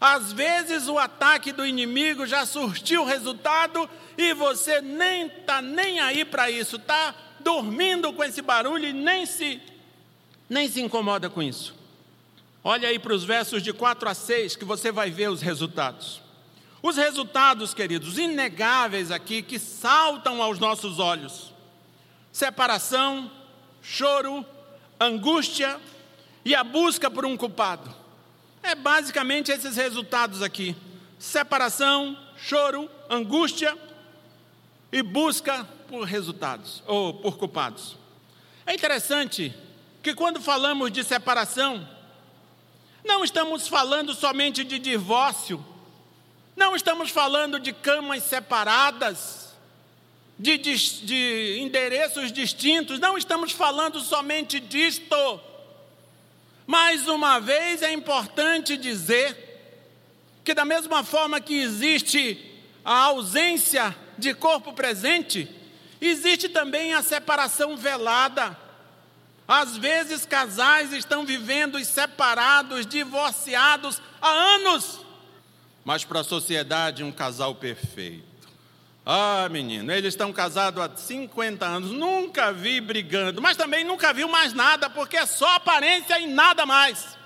[0.00, 6.24] Às vezes o ataque do inimigo já surtiu resultado e você nem está nem aí
[6.24, 9.60] para isso, está dormindo com esse barulho e nem se,
[10.48, 11.74] nem se incomoda com isso.
[12.64, 16.20] Olha aí para os versos de 4 a 6 que você vai ver os resultados.
[16.82, 21.52] Os resultados, queridos, inegáveis aqui que saltam aos nossos olhos:
[22.32, 23.30] separação,
[23.80, 24.44] choro,
[25.04, 25.78] angústia
[26.44, 27.94] e a busca por um culpado.
[28.62, 30.76] É basicamente esses resultados aqui:
[31.18, 33.76] separação, choro, angústia
[34.90, 37.96] e busca por resultados ou por culpados.
[38.64, 39.54] É interessante
[40.02, 41.88] que quando falamos de separação,
[43.04, 45.64] não estamos falando somente de divórcio,
[46.56, 49.51] não estamos falando de camas separadas,
[50.38, 55.40] de, de, de endereços distintos, não estamos falando somente disto.
[56.66, 59.36] Mais uma vez é importante dizer
[60.44, 62.50] que, da mesma forma que existe
[62.84, 65.48] a ausência de corpo presente,
[66.00, 68.56] existe também a separação velada.
[69.46, 75.00] Às vezes, casais estão vivendo separados, divorciados há anos,
[75.84, 78.31] mas para a sociedade, um casal perfeito.
[79.04, 84.28] Ah, menino, eles estão casados há 50 anos, nunca vi brigando, mas também nunca viu
[84.28, 87.18] mais nada, porque é só aparência e nada mais.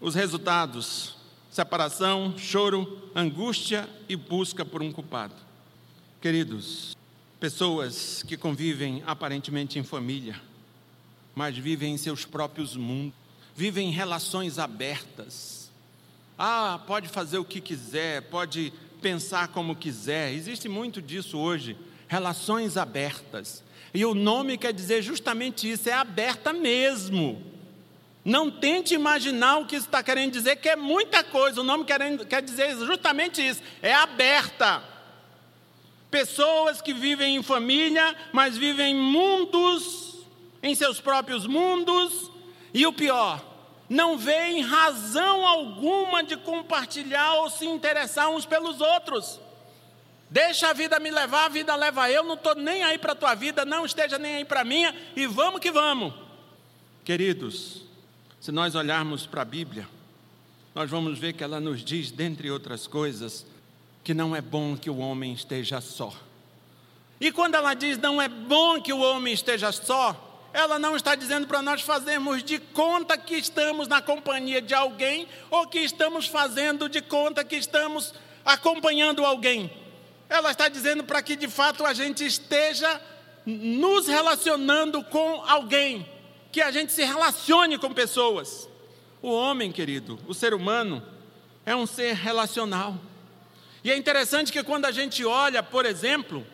[0.00, 1.14] Os resultados:
[1.48, 5.34] separação, choro, angústia e busca por um culpado.
[6.20, 6.96] Queridos,
[7.38, 10.40] pessoas que convivem aparentemente em família,
[11.36, 13.14] mas vivem em seus próprios mundos,
[13.54, 15.70] vivem em relações abertas.
[16.36, 20.32] Ah, pode fazer o que quiser, pode pensar como quiser.
[20.32, 21.76] Existe muito disso hoje,
[22.08, 23.64] relações abertas.
[23.92, 27.42] E o nome quer dizer justamente isso, é aberta mesmo.
[28.24, 31.60] Não tente imaginar o que está querendo dizer, que é muita coisa.
[31.60, 34.82] O nome quer, quer dizer justamente isso, é aberta.
[36.10, 40.16] Pessoas que vivem em família, mas vivem em mundos,
[40.62, 42.30] em seus próprios mundos,
[42.74, 43.55] e o pior,
[43.88, 49.40] não veem razão alguma de compartilhar ou se interessar uns pelos outros.
[50.28, 53.16] Deixa a vida me levar, a vida leva eu, não estou nem aí para a
[53.16, 56.12] tua vida, não esteja nem aí para a minha, e vamos que vamos.
[57.04, 57.84] Queridos,
[58.40, 59.88] se nós olharmos para a Bíblia,
[60.74, 63.46] nós vamos ver que ela nos diz, dentre outras coisas,
[64.02, 66.12] que não é bom que o homem esteja só.
[67.20, 70.25] E quando ela diz não é bom que o homem esteja só,
[70.56, 75.28] ela não está dizendo para nós fazermos de conta que estamos na companhia de alguém
[75.50, 79.70] ou que estamos fazendo de conta que estamos acompanhando alguém.
[80.30, 82.98] Ela está dizendo para que de fato a gente esteja
[83.44, 86.08] nos relacionando com alguém,
[86.50, 88.66] que a gente se relacione com pessoas.
[89.20, 91.02] O homem, querido, o ser humano,
[91.66, 92.96] é um ser relacional.
[93.84, 96.46] E é interessante que quando a gente olha, por exemplo,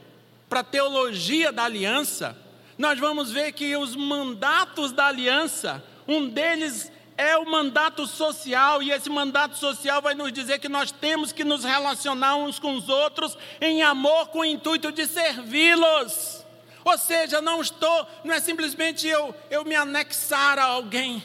[0.48, 2.41] para a teologia da aliança,
[2.82, 8.90] nós vamos ver que os mandatos da aliança, um deles é o mandato social, e
[8.90, 12.88] esse mandato social vai nos dizer que nós temos que nos relacionar uns com os
[12.88, 16.44] outros em amor com o intuito de servi-los.
[16.84, 21.22] Ou seja, não estou, não é simplesmente eu, eu me anexar a alguém,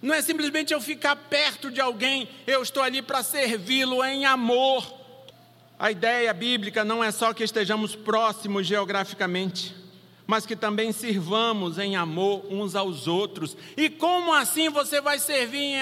[0.00, 4.86] não é simplesmente eu ficar perto de alguém, eu estou ali para servi-lo em amor.
[5.76, 9.85] A ideia bíblica não é só que estejamos próximos geograficamente
[10.26, 13.56] mas que também sirvamos em amor uns aos outros.
[13.76, 15.78] E como assim você vai servir em,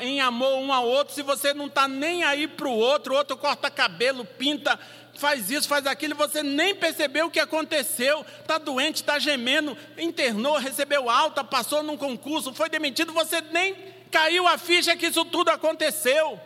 [0.00, 3.12] em amor um ao outro se você não está nem aí para o outro?
[3.12, 4.78] O outro corta cabelo, pinta,
[5.14, 8.24] faz isso, faz aquilo, e você nem percebeu o que aconteceu.
[8.40, 13.76] Está doente, está gemendo, internou, recebeu alta, passou num concurso, foi demitido, você nem
[14.10, 16.40] caiu a ficha que isso tudo aconteceu.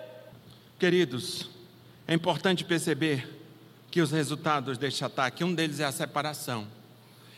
[0.76, 1.48] Queridos,
[2.08, 3.40] é importante perceber
[3.92, 6.66] que os resultados deste ataque, um deles é a separação.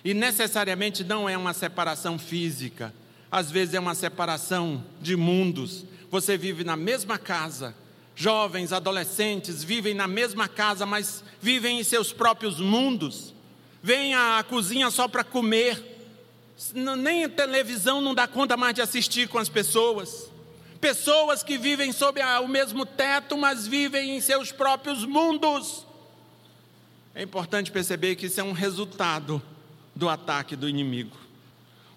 [0.05, 2.95] E necessariamente não é uma separação física,
[3.33, 5.87] às vezes é uma separação de mundos.
[6.11, 7.75] Você vive na mesma casa,
[8.15, 13.33] jovens, adolescentes vivem na mesma casa, mas vivem em seus próprios mundos.
[13.83, 15.83] Vêm à cozinha só para comer,
[16.75, 20.31] nem a televisão não dá conta mais de assistir com as pessoas.
[20.81, 25.87] Pessoas que vivem sob o mesmo teto, mas vivem em seus próprios mundos.
[27.15, 29.43] É importante perceber que isso é um resultado
[29.95, 31.17] do ataque do inimigo.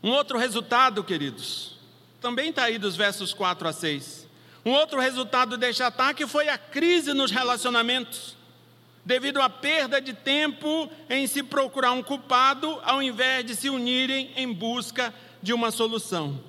[0.03, 1.77] Um outro resultado, queridos,
[2.21, 4.27] também está aí dos versos 4 a 6.
[4.65, 8.35] Um outro resultado deste ataque foi a crise nos relacionamentos,
[9.05, 14.31] devido à perda de tempo em se procurar um culpado, ao invés de se unirem
[14.35, 16.43] em busca de uma solução.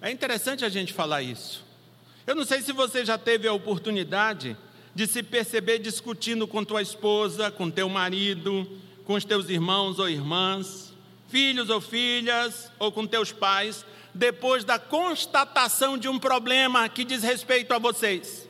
[0.00, 1.64] É interessante a gente falar isso.
[2.26, 4.56] Eu não sei se você já teve a oportunidade
[4.94, 8.66] de se perceber discutindo com tua esposa, com teu marido,
[9.04, 10.92] com os teus irmãos ou irmãs,
[11.28, 17.22] filhos ou filhas, ou com teus pais, depois da constatação de um problema que diz
[17.22, 18.48] respeito a vocês.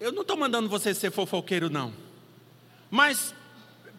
[0.00, 1.92] Eu não estou mandando você ser fofoqueiro, não.
[2.90, 3.34] Mas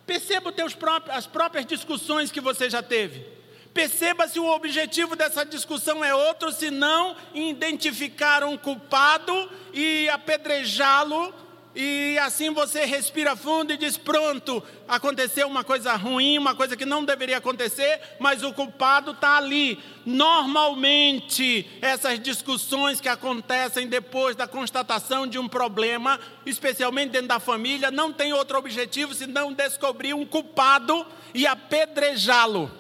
[0.06, 3.26] perceba próprios, as próprias discussões que você já teve.
[3.74, 11.34] Perceba se o objetivo dessa discussão é outro, se não identificar um culpado e apedrejá-lo
[11.76, 16.86] e assim você respira fundo e diz: pronto, aconteceu uma coisa ruim, uma coisa que
[16.86, 19.78] não deveria acontecer, mas o culpado está ali.
[20.06, 27.92] Normalmente, essas discussões que acontecem depois da constatação de um problema, especialmente dentro da família,
[27.92, 32.72] não tem outro objetivo senão descobrir um culpado e apedrejá-lo.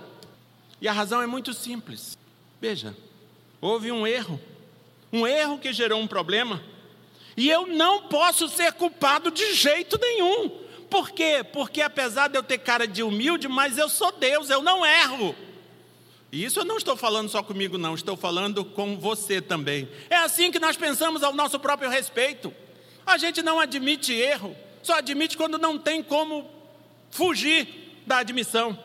[0.79, 2.17] E a razão é muito simples.
[2.61, 2.95] Veja,
[3.59, 4.39] houve um erro,
[5.11, 6.61] um erro que gerou um problema
[7.37, 10.49] e eu não posso ser culpado de jeito nenhum.
[10.89, 11.45] Por quê?
[11.51, 15.35] Porque apesar de eu ter cara de humilde, mas eu sou Deus, eu não erro.
[16.31, 19.89] E isso eu não estou falando só comigo, não, estou falando com você também.
[20.09, 22.53] É assim que nós pensamos ao nosso próprio respeito.
[23.05, 26.49] A gente não admite erro, só admite quando não tem como
[27.11, 28.77] fugir da admissão.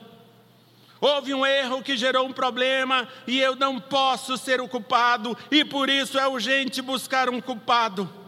[1.01, 5.65] Houve um erro que gerou um problema e eu não posso ser o culpado, e
[5.65, 8.20] por isso é urgente buscar um culpado.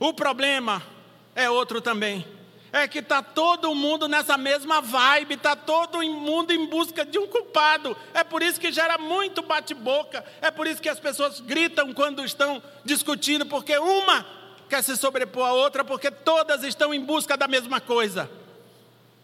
[0.00, 0.82] O problema
[1.34, 2.26] é outro também.
[2.72, 7.26] É que está todo mundo nessa mesma vibe, está todo mundo em busca de um
[7.26, 7.94] culpado.
[8.14, 12.24] É por isso que gera muito bate-boca, é por isso que as pessoas gritam quando
[12.24, 14.24] estão discutindo, porque uma
[14.70, 18.30] quer se sobrepor à outra, porque todas estão em busca da mesma coisa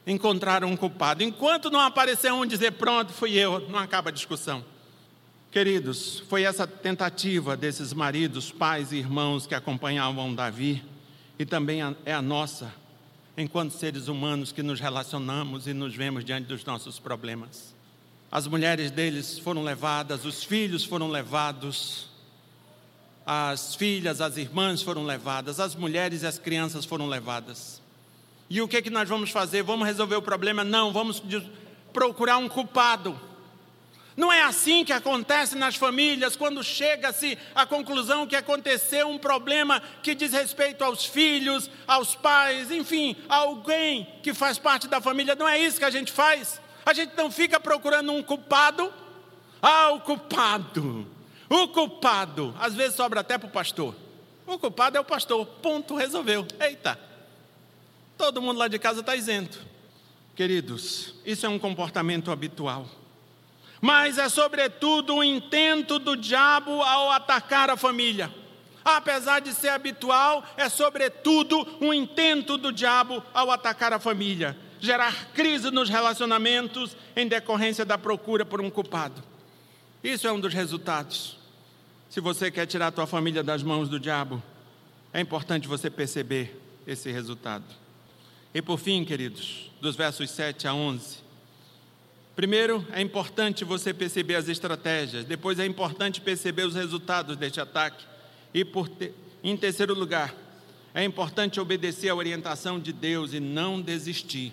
[0.07, 1.23] encontrar um culpado.
[1.23, 4.65] Enquanto não aparecer um dizer, pronto, fui eu, não acaba a discussão.
[5.57, 10.85] Queridos, foi essa tentativa desses maridos, pais e irmãos que acompanhavam Davi,
[11.39, 12.71] e também é a nossa,
[13.39, 17.75] enquanto seres humanos que nos relacionamos e nos vemos diante dos nossos problemas.
[18.31, 22.11] As mulheres deles foram levadas, os filhos foram levados,
[23.25, 27.81] as filhas, as irmãs foram levadas, as mulheres e as crianças foram levadas.
[28.51, 29.63] E o que, que nós vamos fazer?
[29.63, 30.63] Vamos resolver o problema?
[30.63, 31.23] Não, vamos
[31.95, 33.19] procurar um culpado.
[34.17, 39.83] Não é assim que acontece nas famílias, quando chega-se à conclusão que aconteceu um problema
[40.03, 45.35] que diz respeito aos filhos, aos pais, enfim, a alguém que faz parte da família.
[45.35, 46.59] Não é isso que a gente faz.
[46.87, 48.91] A gente não fica procurando um culpado.
[49.61, 51.07] Ah, o culpado.
[51.51, 52.55] O culpado.
[52.59, 53.95] Às vezes sobra até para o pastor.
[54.47, 55.45] O culpado é o pastor.
[55.45, 56.47] Ponto, resolveu.
[56.59, 56.99] Eita.
[58.17, 59.59] Todo mundo lá de casa está isento.
[60.35, 62.87] Queridos, isso é um comportamento habitual
[63.87, 68.35] mas é sobretudo o intento do diabo ao atacar a família.
[68.85, 75.29] Apesar de ser habitual, é sobretudo um intento do diabo ao atacar a família, gerar
[75.33, 79.23] crise nos relacionamentos em decorrência da procura por um culpado.
[80.03, 81.39] Isso é um dos resultados.
[82.11, 84.43] Se você quer tirar a tua família das mãos do diabo,
[85.13, 87.65] é importante você perceber esse resultado.
[88.53, 91.26] E por fim, queridos, dos versos 7 a 11,
[92.37, 98.05] Primeiro, é importante você perceber as estratégias, depois é importante perceber os resultados deste ataque.
[98.53, 99.13] E te...
[99.43, 100.35] em terceiro lugar,
[100.95, 104.53] é importante obedecer à orientação de Deus e não desistir.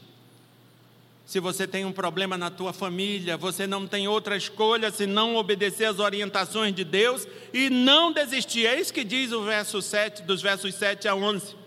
[1.26, 5.86] Se você tem um problema na tua família, você não tem outra escolha senão obedecer
[5.86, 8.66] às orientações de Deus e não desistir.
[8.66, 11.63] É isso que diz o verso 7, dos versos 7 a 11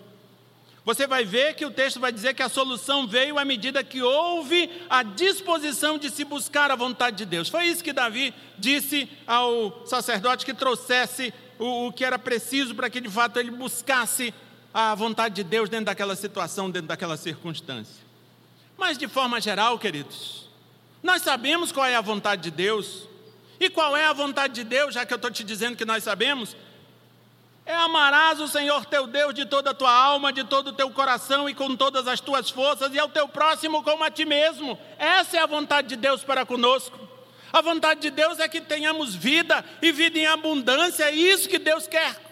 [0.87, 4.01] você vai ver que o texto vai dizer que a solução veio à medida que
[4.01, 7.49] houve a disposição de se buscar a vontade de Deus.
[7.49, 12.89] Foi isso que Davi disse ao sacerdote que trouxesse o, o que era preciso para
[12.89, 14.33] que de fato ele buscasse
[14.73, 18.05] a vontade de Deus dentro daquela situação, dentro daquela circunstância.
[18.79, 20.49] Mas de forma geral, queridos,
[21.03, 23.09] nós sabemos qual é a vontade de Deus.
[23.59, 26.05] E qual é a vontade de Deus, já que eu estou te dizendo que nós
[26.05, 26.55] sabemos?
[27.67, 30.89] É amarás o Senhor teu Deus de toda a tua alma, de todo o teu
[30.91, 34.79] coração e com todas as tuas forças, e ao teu próximo como a ti mesmo.
[34.99, 36.99] Essa é a vontade de Deus para conosco.
[37.53, 41.59] A vontade de Deus é que tenhamos vida e vida em abundância, é isso que
[41.59, 42.25] Deus quer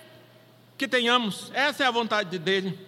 [0.76, 1.50] que tenhamos.
[1.54, 2.78] Essa é a vontade dele.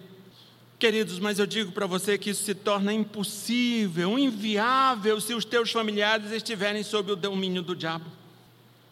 [0.77, 5.71] Queridos, mas eu digo para você que isso se torna impossível, inviável, se os teus
[5.71, 8.05] familiares estiverem sob o domínio do diabo.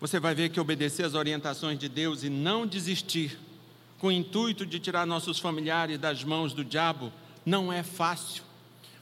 [0.01, 3.37] Você vai ver que obedecer às orientações de Deus e não desistir
[4.05, 7.11] com o intuito de tirar nossos familiares das mãos do diabo,
[7.43, 8.43] não é fácil.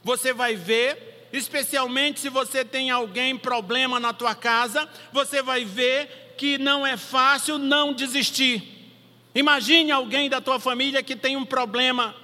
[0.02, 6.34] Você vai ver, especialmente se você tem alguém problema na tua casa, você vai ver
[6.38, 8.96] que não é fácil não desistir.
[9.34, 12.16] Imagine alguém da tua família que tem um problema,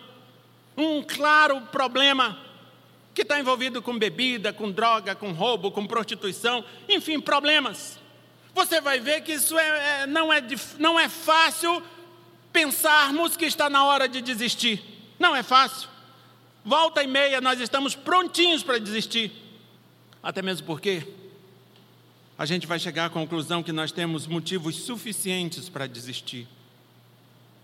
[0.74, 2.38] um claro problema,
[3.12, 8.00] que está envolvido com bebida, com droga, com roubo, com prostituição, enfim, problemas.
[8.54, 10.42] Você vai ver que isso é, é, não, é,
[10.78, 11.82] não é fácil
[12.52, 14.82] pensarmos que está na hora de desistir.
[15.18, 15.88] Não é fácil.
[16.64, 19.32] Volta e meia nós estamos prontinhos para desistir.
[20.22, 21.06] Até mesmo porque
[22.36, 26.46] a gente vai chegar à conclusão que nós temos motivos suficientes para desistir.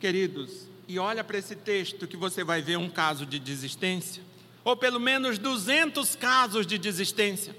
[0.00, 4.22] Queridos, e olha para esse texto que você vai ver um caso de desistência,
[4.62, 7.54] ou pelo menos 200 casos de desistência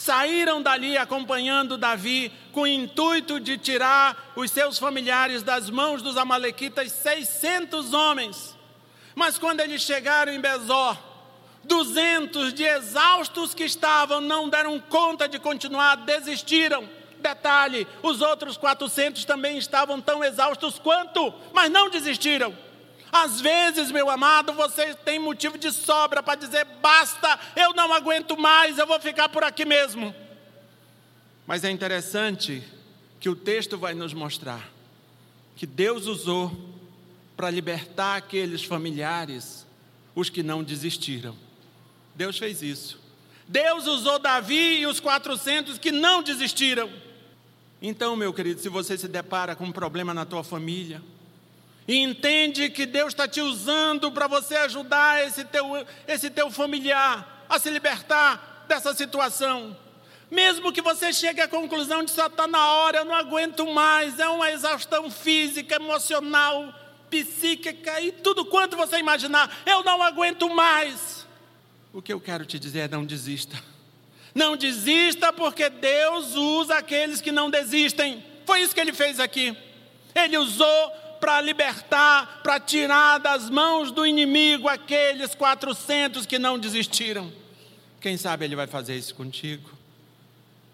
[0.00, 6.16] saíram dali acompanhando Davi com o intuito de tirar os seus familiares das mãos dos
[6.16, 8.56] amalequitas, 600 homens.
[9.14, 10.96] Mas quando eles chegaram em Bezó,
[11.64, 16.88] 200 de exaustos que estavam não deram conta de continuar, desistiram.
[17.18, 22.56] Detalhe: os outros 400 também estavam tão exaustos quanto, mas não desistiram.
[23.12, 28.36] Às vezes, meu amado, você tem motivo de sobra para dizer: basta, eu não aguento
[28.36, 30.14] mais, eu vou ficar por aqui mesmo.
[31.46, 32.62] Mas é interessante
[33.18, 34.68] que o texto vai nos mostrar
[35.56, 36.56] que Deus usou
[37.36, 39.66] para libertar aqueles familiares,
[40.14, 41.36] os que não desistiram.
[42.14, 43.00] Deus fez isso.
[43.46, 46.88] Deus usou Davi e os 400 que não desistiram.
[47.82, 51.02] Então, meu querido, se você se depara com um problema na tua família,
[51.86, 57.44] e entende que Deus está te usando para você ajudar esse teu, esse teu familiar
[57.48, 59.76] a se libertar dessa situação.
[60.30, 64.20] Mesmo que você chegue à conclusão de só está na hora, eu não aguento mais,
[64.20, 66.72] é uma exaustão física, emocional,
[67.10, 71.26] psíquica e tudo quanto você imaginar, eu não aguento mais.
[71.92, 73.60] O que eu quero te dizer é não desista.
[74.32, 78.24] Não desista porque Deus usa aqueles que não desistem.
[78.46, 79.56] Foi isso que ele fez aqui.
[80.14, 87.30] Ele usou para libertar, para tirar das mãos do inimigo aqueles 400 que não desistiram.
[88.00, 89.70] Quem sabe ele vai fazer isso contigo?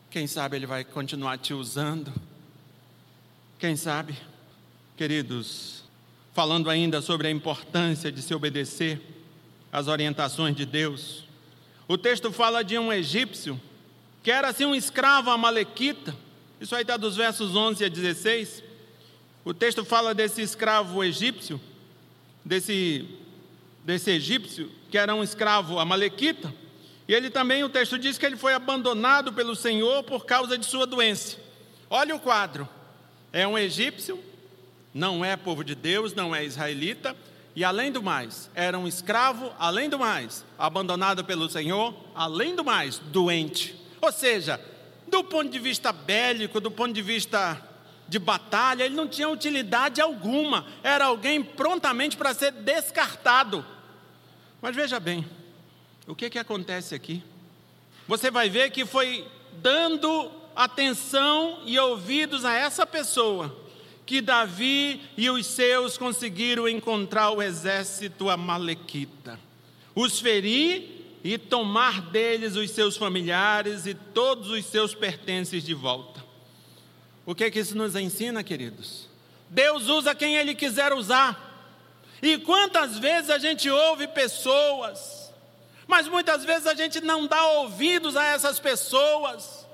[0.09, 2.12] Quem sabe ele vai continuar te usando?
[3.59, 4.16] Quem sabe?
[4.97, 5.82] Queridos,
[6.32, 9.01] falando ainda sobre a importância de se obedecer
[9.72, 11.24] às orientações de Deus,
[11.88, 13.61] o texto fala de um egípcio
[14.22, 16.14] que era assim um escravo amalequita.
[16.61, 18.62] Isso aí está dos versos 11 a 16.
[19.47, 21.61] O texto fala desse escravo egípcio,
[22.44, 23.09] desse,
[23.84, 26.53] desse egípcio, que era um escravo amalequita.
[27.07, 30.66] E ele também, o texto diz que ele foi abandonado pelo Senhor por causa de
[30.66, 31.36] sua doença.
[31.88, 32.68] Olha o quadro.
[33.32, 34.20] É um egípcio,
[34.92, 37.16] não é povo de Deus, não é israelita,
[37.55, 42.64] e além do mais, era um escravo, além do mais, abandonado pelo Senhor, além do
[42.64, 43.76] mais, doente.
[44.03, 44.61] Ou seja,
[45.07, 47.66] do ponto de vista bélico, do ponto de vista
[48.09, 53.65] de batalha, ele não tinha utilidade alguma, era alguém prontamente para ser descartado.
[54.63, 55.27] Mas veja bem,
[56.07, 57.23] o que, que acontece aqui?
[58.07, 63.65] Você vai ver que foi dando atenção e ouvidos a essa pessoa
[64.07, 69.39] que Davi e os seus conseguiram encontrar o exército amalequita,
[69.95, 76.26] os ferir e tomar deles os seus familiares e todos os seus pertences de volta.
[77.27, 79.09] O que é que isso nos ensina, queridos?
[79.51, 81.43] Deus usa quem Ele quiser usar.
[82.22, 85.33] E quantas vezes a gente ouve pessoas,
[85.89, 89.66] mas muitas vezes a gente não dá ouvidos a essas pessoas.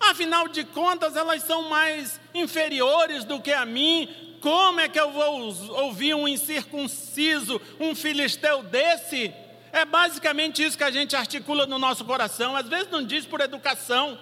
[0.00, 4.36] Afinal de contas, elas são mais inferiores do que a mim.
[4.40, 5.54] Como é que eu vou
[5.84, 9.32] ouvir um incircunciso, um filisteu desse?
[9.72, 12.56] É basicamente isso que a gente articula no nosso coração.
[12.56, 14.18] Às vezes não diz por educação,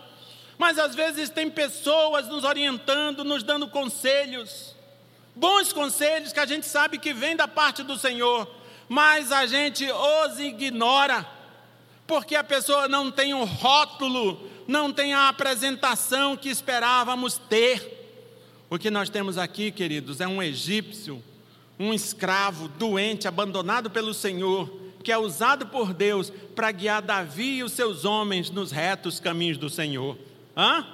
[0.58, 4.74] mas às vezes tem pessoas nos orientando, nos dando conselhos,
[5.34, 8.48] bons conselhos que a gente sabe que vem da parte do Senhor,
[8.88, 11.26] mas a gente os ignora,
[12.06, 17.92] porque a pessoa não tem um rótulo, não tem a apresentação que esperávamos ter.
[18.70, 21.22] O que nós temos aqui, queridos, é um egípcio,
[21.78, 24.70] um escravo doente, abandonado pelo Senhor,
[25.02, 29.58] que é usado por Deus para guiar Davi e os seus homens nos retos caminhos
[29.58, 30.16] do Senhor.
[30.56, 30.86] Hã?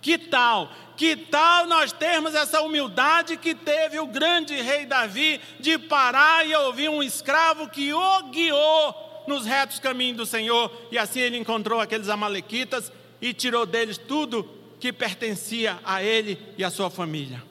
[0.00, 0.70] Que tal?
[0.96, 6.54] Que tal nós termos essa humildade que teve o grande rei Davi de parar e
[6.54, 11.80] ouvir um escravo que o guiou nos retos caminhos do Senhor, e assim ele encontrou
[11.80, 12.90] aqueles amalequitas
[13.20, 14.48] e tirou deles tudo
[14.80, 17.42] que pertencia a ele e a sua família.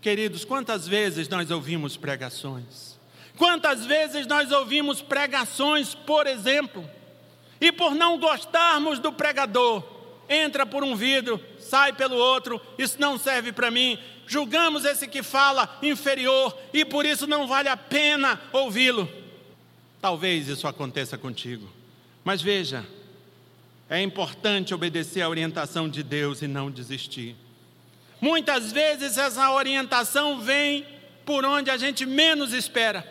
[0.00, 2.98] Queridos, quantas vezes nós ouvimos pregações?
[3.36, 6.88] Quantas vezes nós ouvimos pregações, por exemplo,
[7.60, 9.84] e por não gostarmos do pregador,
[10.30, 13.98] entra por um vidro, sai pelo outro, isso não serve para mim.
[14.28, 19.10] Julgamos esse que fala inferior e por isso não vale a pena ouvi-lo.
[20.00, 21.68] Talvez isso aconteça contigo,
[22.24, 22.86] mas veja,
[23.88, 27.34] é importante obedecer à orientação de Deus e não desistir.
[28.20, 30.86] Muitas vezes essa orientação vem
[31.26, 33.04] por onde a gente menos espera.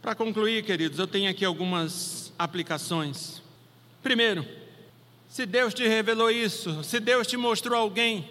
[0.00, 3.42] Para concluir, queridos, eu tenho aqui algumas aplicações.
[4.02, 4.46] Primeiro,
[5.28, 8.28] se Deus te revelou isso, se Deus te mostrou alguém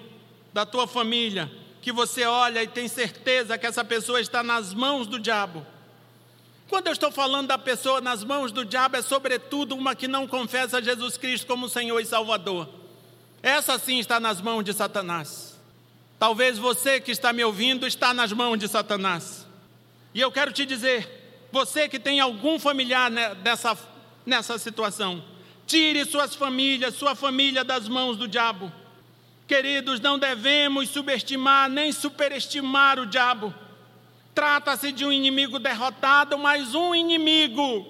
[0.53, 5.07] da tua família que você olha e tem certeza que essa pessoa está nas mãos
[5.07, 5.65] do diabo,
[6.67, 10.27] quando eu estou falando da pessoa nas mãos do diabo, é sobretudo uma que não
[10.27, 12.67] confessa Jesus Cristo como Senhor e Salvador.
[13.41, 15.57] Essa sim está nas mãos de Satanás.
[16.19, 19.45] Talvez você que está me ouvindo está nas mãos de Satanás.
[20.13, 23.77] E eu quero te dizer, você que tem algum familiar nessa,
[24.25, 25.23] nessa situação,
[25.67, 28.71] tire suas famílias, sua família das mãos do diabo.
[29.45, 33.53] Queridos, não devemos subestimar nem superestimar o diabo.
[34.33, 37.85] Trata-se de um inimigo derrotado, mas um inimigo.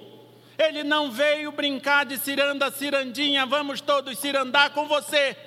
[0.57, 5.37] Ele não veio brincar de ciranda, cirandinha, vamos todos cirandar com você.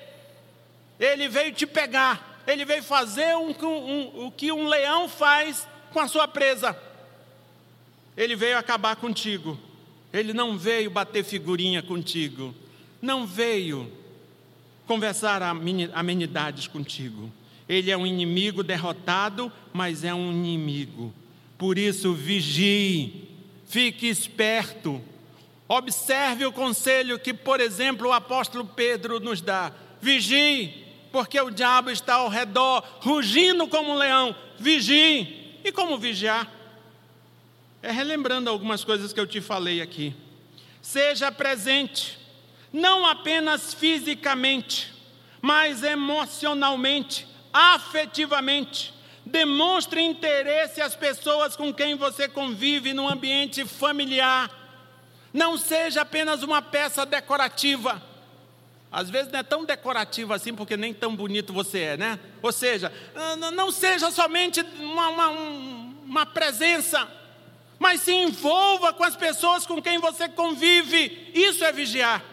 [0.99, 2.43] Ele veio te pegar.
[2.47, 6.77] Ele veio fazer um, um, o que um leão faz com a sua presa.
[8.15, 9.59] Ele veio acabar contigo.
[10.13, 12.53] Ele não veio bater figurinha contigo.
[13.01, 13.91] Não veio
[14.85, 17.31] conversar amenidades contigo.
[17.67, 21.13] Ele é um inimigo derrotado, mas é um inimigo.
[21.57, 23.29] Por isso, vigie,
[23.65, 25.01] fique esperto.
[25.67, 31.89] Observe o conselho que, por exemplo, o apóstolo Pedro nos dá: vigie, porque o diabo
[31.89, 34.35] está ao redor, rugindo como um leão.
[34.59, 35.59] Vigie.
[35.63, 36.51] E como vigiar?
[37.83, 40.15] É relembrando algumas coisas que eu te falei aqui.
[40.81, 42.19] Seja presente,
[42.71, 44.93] não apenas fisicamente,
[45.41, 48.93] mas emocionalmente afetivamente.
[49.25, 54.49] Demonstre interesse às pessoas com quem você convive no ambiente familiar.
[55.33, 58.01] Não seja apenas uma peça decorativa.
[58.91, 62.19] Às vezes não é tão decorativa assim, porque nem tão bonito você é, né?
[62.41, 67.07] Ou seja, ah, não seja somente uma, uma, uma presença,
[67.81, 71.31] mas se envolva com as pessoas com quem você convive.
[71.33, 72.23] Isso é vigiar.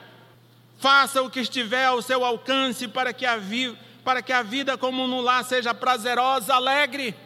[0.79, 3.75] Faça o que estiver ao seu alcance para que a, vi,
[4.05, 7.17] para que a vida como no lar seja prazerosa, alegre.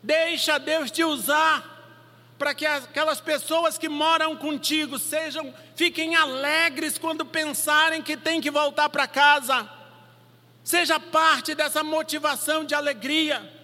[0.00, 1.64] Deixa Deus te usar
[2.38, 8.52] para que aquelas pessoas que moram contigo sejam fiquem alegres quando pensarem que tem que
[8.52, 9.68] voltar para casa.
[10.62, 13.55] Seja parte dessa motivação de alegria.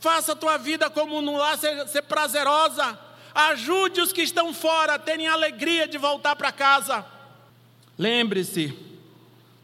[0.00, 2.98] Faça a tua vida como no lar ser, ser prazerosa.
[3.34, 7.04] Ajude os que estão fora a terem alegria de voltar para casa.
[7.98, 8.74] Lembre-se,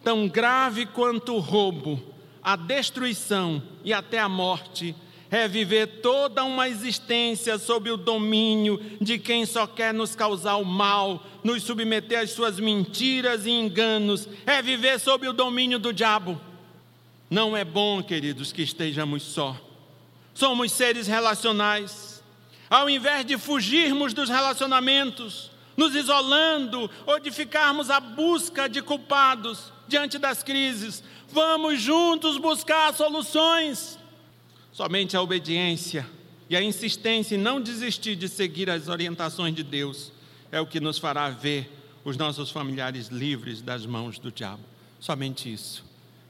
[0.04, 2.00] tão grave quanto o roubo,
[2.42, 4.94] a destruição e até a morte,
[5.30, 10.64] é viver toda uma existência sob o domínio de quem só quer nos causar o
[10.64, 16.40] mal, nos submeter às suas mentiras e enganos, é viver sob o domínio do diabo.
[17.28, 19.65] Não é bom, queridos, que estejamos só.
[20.36, 22.22] Somos seres relacionais.
[22.68, 29.72] Ao invés de fugirmos dos relacionamentos, nos isolando ou de ficarmos à busca de culpados
[29.88, 31.02] diante das crises.
[31.30, 33.98] Vamos juntos buscar soluções.
[34.70, 36.06] Somente a obediência
[36.50, 40.12] e a insistência em não desistir de seguir as orientações de Deus
[40.52, 41.72] é o que nos fará ver
[42.04, 44.62] os nossos familiares livres das mãos do diabo.
[45.00, 45.82] Somente isso.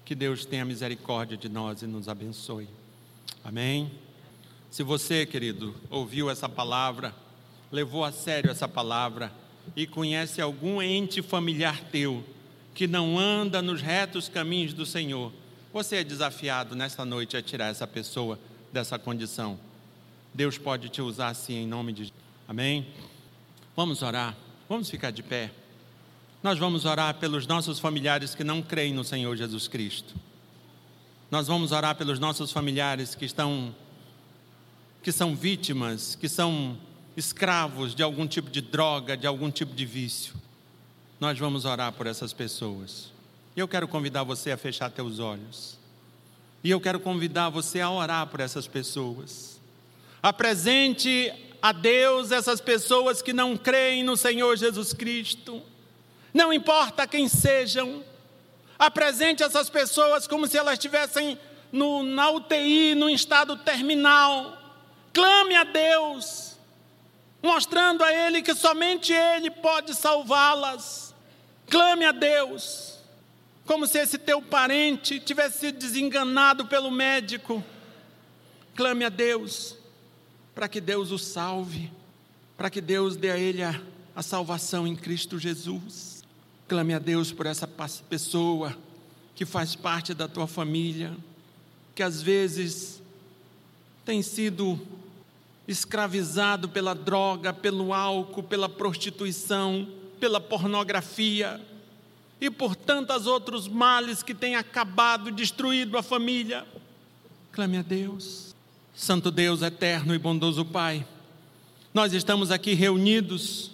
[0.04, 2.68] Que Deus tenha misericórdia de nós e nos abençoe.
[3.47, 3.92] Amém.
[4.72, 7.14] Se você, querido, ouviu essa palavra,
[7.70, 9.32] levou a sério essa palavra
[9.76, 12.24] e conhece algum ente familiar teu
[12.74, 15.32] que não anda nos retos caminhos do Senhor,
[15.72, 18.36] você é desafiado nessa noite a tirar essa pessoa
[18.72, 19.61] dessa condição.
[20.34, 22.12] Deus pode te usar assim em nome de
[22.49, 22.88] Amém?
[23.76, 24.36] Vamos orar.
[24.68, 25.53] Vamos ficar de pé.
[26.42, 30.16] Nós vamos orar pelos nossos familiares que não creem no Senhor Jesus Cristo.
[31.30, 33.74] Nós vamos orar pelos nossos familiares que estão
[35.02, 36.76] que são vítimas, que são
[37.16, 40.34] escravos de algum tipo de droga, de algum tipo de vício.
[41.20, 43.12] Nós vamos orar por essas pessoas.
[43.54, 45.78] E eu quero convidar você a fechar teus olhos.
[46.62, 49.60] E eu quero convidar você a orar por essas pessoas.
[50.20, 55.62] Apresente a Deus essas pessoas que não creem no Senhor Jesus Cristo.
[56.34, 58.02] Não importa quem sejam.
[58.78, 61.38] Apresente essas pessoas como se elas estivessem
[61.72, 64.66] no, na UTI, num estado terminal
[65.16, 66.58] Clame a Deus,
[67.42, 71.14] mostrando a Ele que somente Ele pode salvá-las.
[71.70, 72.98] Clame a Deus,
[73.64, 77.64] como se esse teu parente tivesse sido desenganado pelo médico.
[78.74, 79.74] Clame a Deus,
[80.54, 81.90] para que Deus o salve,
[82.54, 83.80] para que Deus dê a ele a,
[84.14, 86.15] a salvação em Cristo Jesus.
[86.68, 87.68] Clame a Deus por essa
[88.08, 88.76] pessoa
[89.36, 91.16] que faz parte da tua família,
[91.94, 93.00] que às vezes
[94.04, 94.80] tem sido
[95.68, 99.88] escravizado pela droga, pelo álcool, pela prostituição,
[100.18, 101.60] pela pornografia
[102.40, 106.66] e por tantos outros males que têm acabado, destruído a família.
[107.52, 108.54] Clame a Deus.
[108.94, 111.06] Santo Deus eterno e bondoso Pai,
[111.92, 113.70] nós estamos aqui reunidos,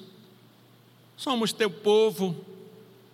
[1.16, 2.44] somos teu povo,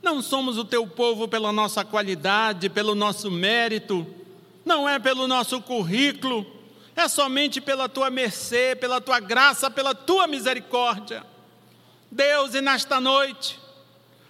[0.08, 4.06] não somos o teu povo pela nossa qualidade, pelo nosso mérito,
[4.64, 6.46] não é pelo nosso currículo,
[6.96, 11.22] é somente pela tua mercê, pela tua graça, pela tua misericórdia.
[12.10, 13.60] Deus, e nesta noite,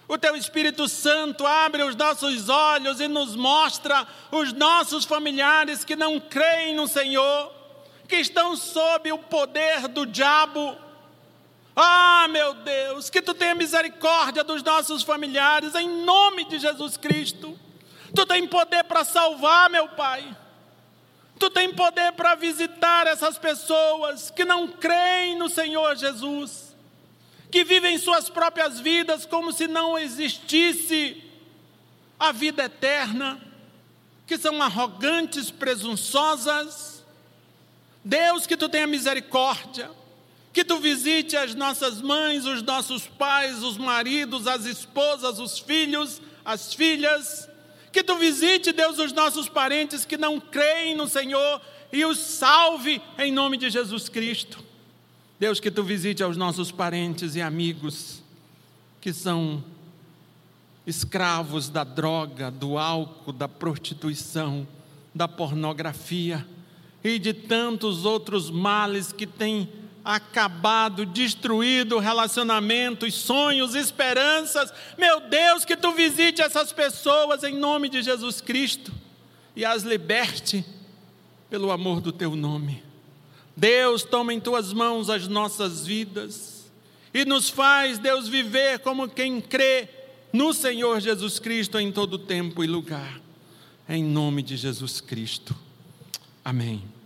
[0.05, 5.95] o teu Espírito Santo abre os nossos olhos e nos mostra os nossos familiares que
[5.95, 7.53] não creem no Senhor,
[8.05, 10.75] que estão sob o poder do diabo.
[11.75, 17.57] Ah, meu Deus, que tu tenha misericórdia dos nossos familiares, em nome de Jesus Cristo.
[18.13, 20.35] Tu tem poder para salvar, meu Pai.
[21.37, 26.75] Tu tem poder para visitar essas pessoas que não creem no Senhor Jesus,
[27.49, 31.23] que vivem suas próprias vidas como se não existisse
[32.19, 33.39] a vida eterna,
[34.27, 37.05] que são arrogantes, presunçosas.
[38.03, 39.89] Deus, que tu tenha misericórdia,
[40.59, 46.21] que tu visite as nossas mães, os nossos pais, os maridos, as esposas, os filhos,
[46.43, 47.47] as filhas,
[47.93, 51.61] que tu visite, Deus, os nossos parentes que não creem no Senhor
[51.93, 54.61] e os salve em nome de Jesus Cristo.
[55.39, 58.21] Deus, que tu visite aos nossos parentes e amigos
[58.99, 59.63] que são
[60.85, 64.67] escravos da droga, do álcool, da prostituição,
[65.15, 66.45] da pornografia
[67.01, 69.78] e de tantos outros males que têm
[70.09, 74.73] acabado, destruído relacionamentos, sonhos, esperanças.
[74.97, 78.91] Meu Deus, que tu visite essas pessoas em nome de Jesus Cristo
[79.55, 80.65] e as liberte
[81.47, 82.83] pelo amor do teu nome.
[83.55, 86.71] Deus, toma em tuas mãos as nossas vidas
[87.13, 89.87] e nos faz, Deus, viver como quem crê
[90.33, 93.21] no Senhor Jesus Cristo em todo tempo e lugar.
[93.87, 95.55] Em nome de Jesus Cristo.
[96.43, 96.98] Amém.